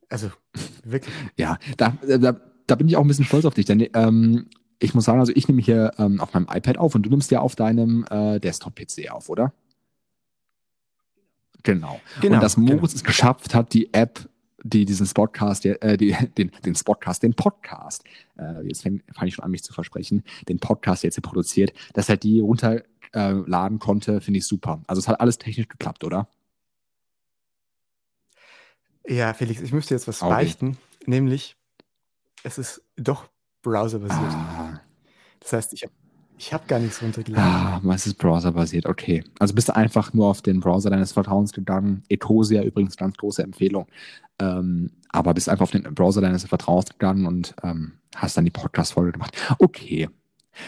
[0.09, 0.31] also,
[0.85, 1.15] wirklich.
[1.37, 4.95] ja, da, da, da bin ich auch ein bisschen stolz auf dich, denn ähm, ich
[4.95, 7.41] muss sagen, also ich nehme hier ähm, auf meinem iPad auf und du nimmst ja
[7.41, 9.53] auf deinem äh, Desktop-PC auf, oder?
[11.63, 12.01] Genau.
[12.23, 12.37] genau.
[12.37, 12.95] Und dass Moritz genau.
[12.95, 14.31] es geschafft hat, die App
[14.63, 18.05] die diesen Spotcast, äh, die, den, den Spotcast, den Podcast,
[18.39, 21.73] äh, jetzt fange fang ich schon an, mich zu versprechen, den Podcast jetzt hier produziert,
[21.95, 24.83] dass er die runterladen äh, konnte, finde ich super.
[24.87, 26.29] Also es hat alles technisch geklappt, oder?
[29.07, 30.31] Ja, Felix, ich müsste jetzt was okay.
[30.31, 31.57] beichten, nämlich
[32.43, 33.29] es ist doch
[33.63, 34.33] browserbasiert.
[34.33, 34.81] Ah.
[35.41, 35.93] Das heißt, ich habe
[36.41, 37.53] ich habe gar nichts runtergeladen.
[37.53, 38.87] Ah, was ist browserbasiert?
[38.87, 39.23] Okay.
[39.39, 42.03] Also bist du einfach nur auf den Browser deines Vertrauens gegangen.
[42.09, 43.87] Ecosia übrigens ganz große Empfehlung.
[44.39, 48.51] Ähm, aber bist einfach auf den Browser deines Vertrauens gegangen und ähm, hast dann die
[48.51, 49.37] Podcast-Folge gemacht.
[49.59, 50.09] Okay.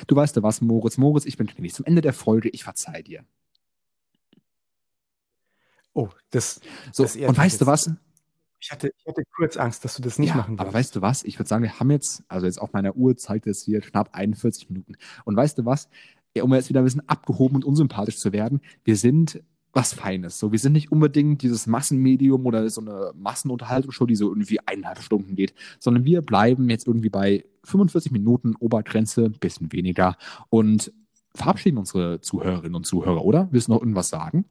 [0.07, 0.99] Du weißt ja was, Moritz.
[0.99, 1.75] Moritz, ich bin gnädig.
[1.75, 3.25] Zum Ende der Folge, ich verzeih dir.
[5.95, 6.61] Oh, das.
[6.93, 7.91] So, das und weißt du was?
[8.61, 10.61] Ich hatte, ich hatte kurz Angst, dass du das nicht ja, machen willst.
[10.61, 11.25] Aber weißt du was?
[11.25, 14.11] Ich würde sagen, wir haben jetzt, also jetzt auf meiner Uhr zeigt es hier knapp
[14.13, 14.95] 41 Minuten.
[15.25, 15.89] Und weißt du was?
[16.41, 20.39] Um jetzt wieder ein bisschen abgehoben und unsympathisch zu werden, wir sind was Feines.
[20.39, 25.03] So, wir sind nicht unbedingt dieses Massenmedium oder so eine Massenunterhaltungsshow, die so irgendwie eineinhalb
[25.03, 30.17] Stunden geht, sondern wir bleiben jetzt irgendwie bei 45 Minuten Obergrenze, bisschen weniger
[30.51, 30.93] und
[31.35, 33.49] verabschieden unsere Zuhörerinnen und Zuhörer, oder?
[33.51, 34.45] Willst du noch irgendwas sagen?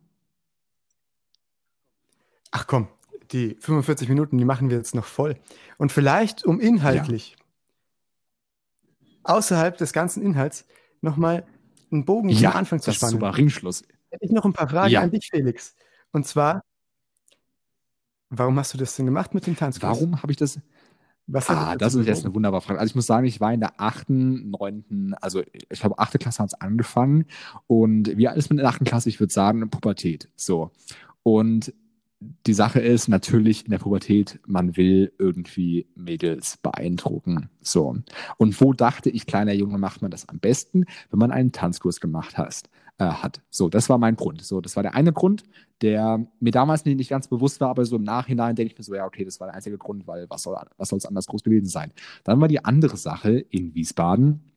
[2.51, 2.87] Ach komm,
[3.31, 5.37] die 45 Minuten, die machen wir jetzt noch voll.
[5.77, 7.35] Und vielleicht, um inhaltlich,
[8.99, 9.35] ja.
[9.35, 10.65] außerhalb des ganzen Inhalts,
[11.01, 11.45] nochmal
[11.91, 13.13] einen Bogen ja, zum Anfang zu spannen.
[13.13, 13.83] Super, Ringschluss.
[14.09, 15.01] Hätte ich noch ein paar Fragen ja.
[15.01, 15.75] an dich, Felix.
[16.11, 16.63] Und zwar,
[18.29, 19.99] warum hast du das denn gemacht mit dem Tanzkurs?
[19.99, 20.59] Warum habe ich das?
[21.27, 22.79] Was ah, das ist jetzt eine wunderbare Frage.
[22.79, 26.39] Also ich muss sagen, ich war in der achten, neunten, also ich glaube, achte Klasse
[26.39, 27.25] hat es angefangen
[27.67, 30.29] und wie alles mit der achten Klasse, ich würde sagen, Pubertät.
[30.35, 30.71] So.
[31.23, 31.73] Und
[32.45, 37.49] die Sache ist natürlich in der Pubertät, man will irgendwie Mädels beeindrucken.
[37.61, 37.95] So.
[38.37, 41.99] Und wo dachte ich, kleiner Junge, macht man das am besten, wenn man einen Tanzkurs
[41.99, 43.41] gemacht hast, äh, hat.
[43.49, 44.41] So, das war mein Grund.
[44.43, 45.43] So, das war der eine Grund,
[45.81, 48.93] der mir damals nicht ganz bewusst war, aber so im Nachhinein denke ich mir so,
[48.93, 51.67] ja, okay, das war der einzige Grund, weil was soll was es anders groß gewesen
[51.67, 51.91] sein?
[52.23, 54.51] Dann war die andere Sache in Wiesbaden,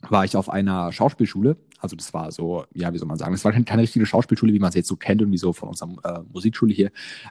[0.00, 1.56] war ich auf einer Schauspielschule.
[1.80, 4.58] Also das war so, ja, wie soll man sagen, das war keine richtige Schauspielschule, wie
[4.58, 6.90] man es jetzt so kennt, irgendwie so von unserer äh, Musikschule hier.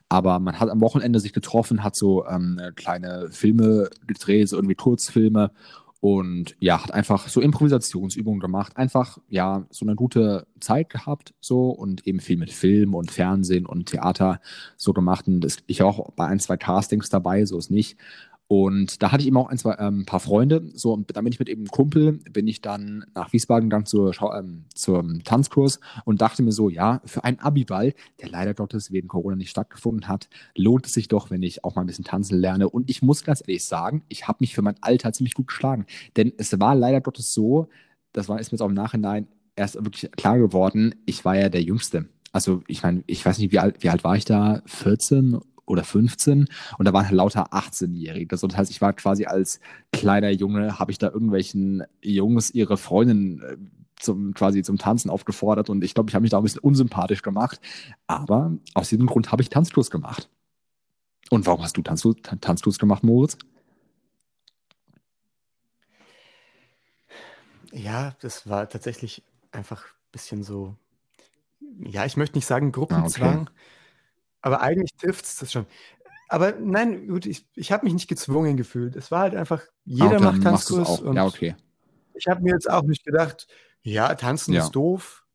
[0.09, 4.75] Aber man hat am Wochenende sich getroffen, hat so ähm, kleine Filme gedreht, so irgendwie
[4.75, 5.51] Kurzfilme
[5.99, 11.69] und ja, hat einfach so Improvisationsübungen gemacht, einfach ja, so eine gute Zeit gehabt so.
[11.69, 14.39] Und eben viel mit Film und Fernsehen und Theater
[14.75, 15.27] so gemacht.
[15.27, 17.97] Und das, ich auch bei ein, zwei Castings dabei, so ist nicht.
[18.49, 20.69] Und da hatte ich eben auch ein, zwei, ähm, paar Freunde.
[20.73, 23.85] So, und dann bin ich mit eben einem Kumpel, bin ich dann nach Wiesbaden gegangen
[23.85, 28.91] zur, ähm, zum Tanzkurs und dachte mir so, ja, für einen Abiball, der leider Gottes
[28.91, 32.05] wegen Corona nicht stattgefunden hat, lohnt es sich doch, wenn ich auch mal ein bisschen
[32.05, 32.69] tanzen lerne.
[32.69, 35.85] Und ich muss ganz ehrlich sagen, ich habe mich für mein Alter ziemlich gut geschlagen.
[36.15, 37.67] Denn es war leider Gottes so,
[38.13, 39.27] das war ist mir jetzt auch im Nachhinein
[39.57, 42.05] erst wirklich klar geworden, ich war ja der Jüngste.
[42.31, 44.61] Also ich meine, ich weiß nicht, wie alt, wie alt war ich da?
[44.65, 46.47] 14 oder 15
[46.77, 48.27] und da waren halt lauter 18-Jährige.
[48.27, 49.59] Das heißt, ich war quasi als
[49.91, 53.57] kleiner Junge, habe ich da irgendwelchen Jungs ihre Freundin äh,
[53.99, 57.21] zum, quasi zum Tanzen aufgefordert und ich glaube, ich habe mich da ein bisschen unsympathisch
[57.21, 57.59] gemacht.
[58.07, 60.29] Aber aus diesem Grund habe ich Tanzkurs gemacht.
[61.29, 63.37] Und warum hast du Tanzkurs, Tanzkurs gemacht, Moritz?
[67.73, 70.75] Ja, das war tatsächlich einfach ein bisschen so,
[71.79, 73.51] ja, ich möchte nicht sagen Gruppenzwang, ah, okay.
[74.41, 75.65] Aber eigentlich trifft es das schon.
[76.29, 78.95] Aber nein, gut, ich, ich habe mich nicht gezwungen gefühlt.
[78.95, 80.99] Es war halt einfach, jeder macht Tanzkurs.
[80.99, 81.55] Und ja, okay.
[82.13, 83.47] Ich habe mir jetzt auch nicht gedacht,
[83.83, 84.63] ja, tanzen ja.
[84.63, 85.25] ist doof.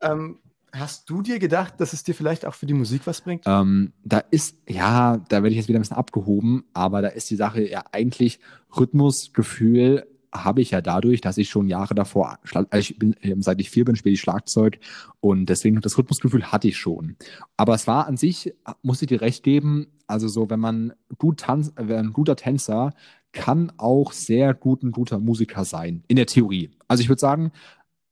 [0.00, 0.38] Ähm,
[0.72, 3.44] hast du dir gedacht, dass es dir vielleicht auch für die Musik was bringt?
[3.46, 7.28] Ähm, da ist, ja, da werde ich jetzt wieder ein bisschen abgehoben, aber da ist
[7.30, 8.40] die Sache ja eigentlich
[8.74, 13.42] Rhythmus, Gefühl, habe ich ja dadurch, dass ich schon Jahre davor, also ich bin, ähm,
[13.42, 14.78] seit ich vier bin, spiele ich Schlagzeug
[15.20, 17.16] und deswegen das Rhythmusgefühl hatte ich schon.
[17.56, 18.52] Aber es war an sich,
[18.82, 22.92] muss ich dir recht geben, also so, wenn man gut tanzt, äh, ein guter Tänzer
[23.32, 26.70] kann auch sehr gut ein guter Musiker sein, in der Theorie.
[26.88, 27.52] Also ich würde sagen,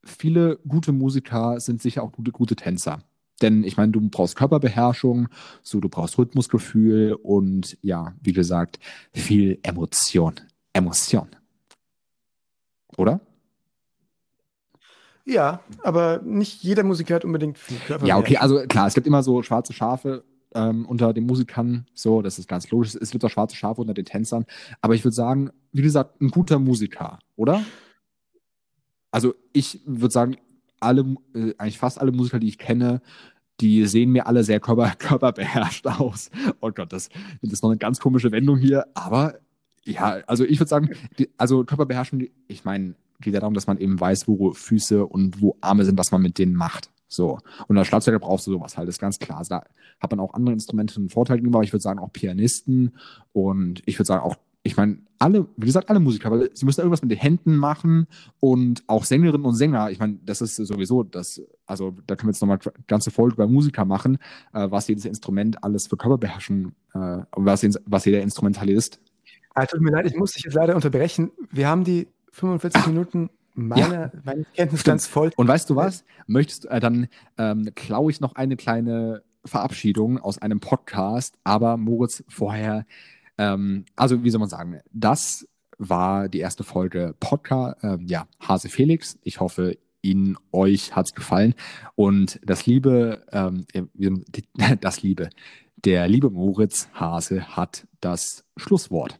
[0.02, 3.02] viele gute Musiker sind sicher auch gute, gute Tänzer.
[3.42, 5.28] Denn ich meine, du brauchst Körperbeherrschung,
[5.62, 8.78] so du brauchst Rhythmusgefühl und ja, wie gesagt,
[9.12, 10.34] viel Emotion.
[10.72, 11.28] Emotion
[13.00, 13.20] oder?
[15.24, 18.06] Ja, aber nicht jeder Musiker hat unbedingt viel Körper.
[18.06, 20.24] Ja, okay, also klar, es gibt immer so schwarze Schafe
[20.54, 22.96] ähm, unter den Musikern, so, das ist ganz logisch.
[23.00, 24.46] Es gibt auch schwarze Schafe unter den Tänzern,
[24.80, 27.62] aber ich würde sagen, wie gesagt, ein guter Musiker, oder?
[29.10, 30.36] Also ich würde sagen,
[30.80, 33.02] alle, äh, eigentlich fast alle Musiker, die ich kenne,
[33.60, 36.30] die sehen mir alle sehr körper, körperbeherrscht aus.
[36.60, 37.08] Oh Gott, das,
[37.42, 39.34] das ist noch eine ganz komische Wendung hier, aber
[39.84, 43.78] ja, also ich würde sagen, die, also Körperbeherrschung, ich meine, geht ja darum, dass man
[43.78, 46.90] eben weiß, wo Füße und wo Arme sind, was man mit denen macht.
[47.08, 47.38] So.
[47.66, 49.38] Und als Schlagzeuger brauchst du sowas halt, ist ganz klar.
[49.38, 49.64] Also da
[50.00, 52.92] hat man auch andere Instrumente einen Vorteil gegenüber, aber ich würde sagen auch Pianisten
[53.32, 56.80] und ich würde sagen auch, ich meine, alle, wie gesagt, alle Musiker, weil sie müssen
[56.80, 58.06] irgendwas mit den Händen machen
[58.40, 62.32] und auch Sängerinnen und Sänger, ich meine, das ist sowieso das, also da können wir
[62.32, 64.18] jetzt nochmal ganze Folge über Musiker machen,
[64.52, 69.00] äh, was jedes Instrument alles für Körper beherrschen, äh, was, was jeder Instrumentalist.
[69.54, 71.32] Ah, tut mir leid, ich muss dich jetzt leider unterbrechen.
[71.50, 74.12] Wir haben die 45 Minuten meiner, ja.
[74.24, 75.32] meines Kenntnisstands voll.
[75.36, 76.04] Und weißt du was?
[76.26, 82.24] Möchtest äh, dann ähm, klaue ich noch eine kleine Verabschiedung aus einem Podcast, aber Moritz
[82.28, 82.86] vorher,
[83.38, 85.46] ähm, also wie soll man sagen, das
[85.78, 89.18] war die erste Folge Podcast, äh, ja, Hase Felix.
[89.22, 91.54] Ich hoffe, Ihnen, euch hat es gefallen.
[91.94, 93.66] Und das liebe, ähm,
[94.80, 95.30] das liebe,
[95.84, 99.18] der liebe Moritz Hase hat das Schlusswort.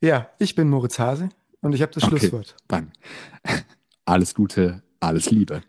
[0.00, 1.28] Ja, ich bin Moritz Hase
[1.60, 2.56] und ich habe das okay, Schlusswort.
[2.68, 2.92] Dann
[4.04, 5.62] alles Gute, alles Liebe.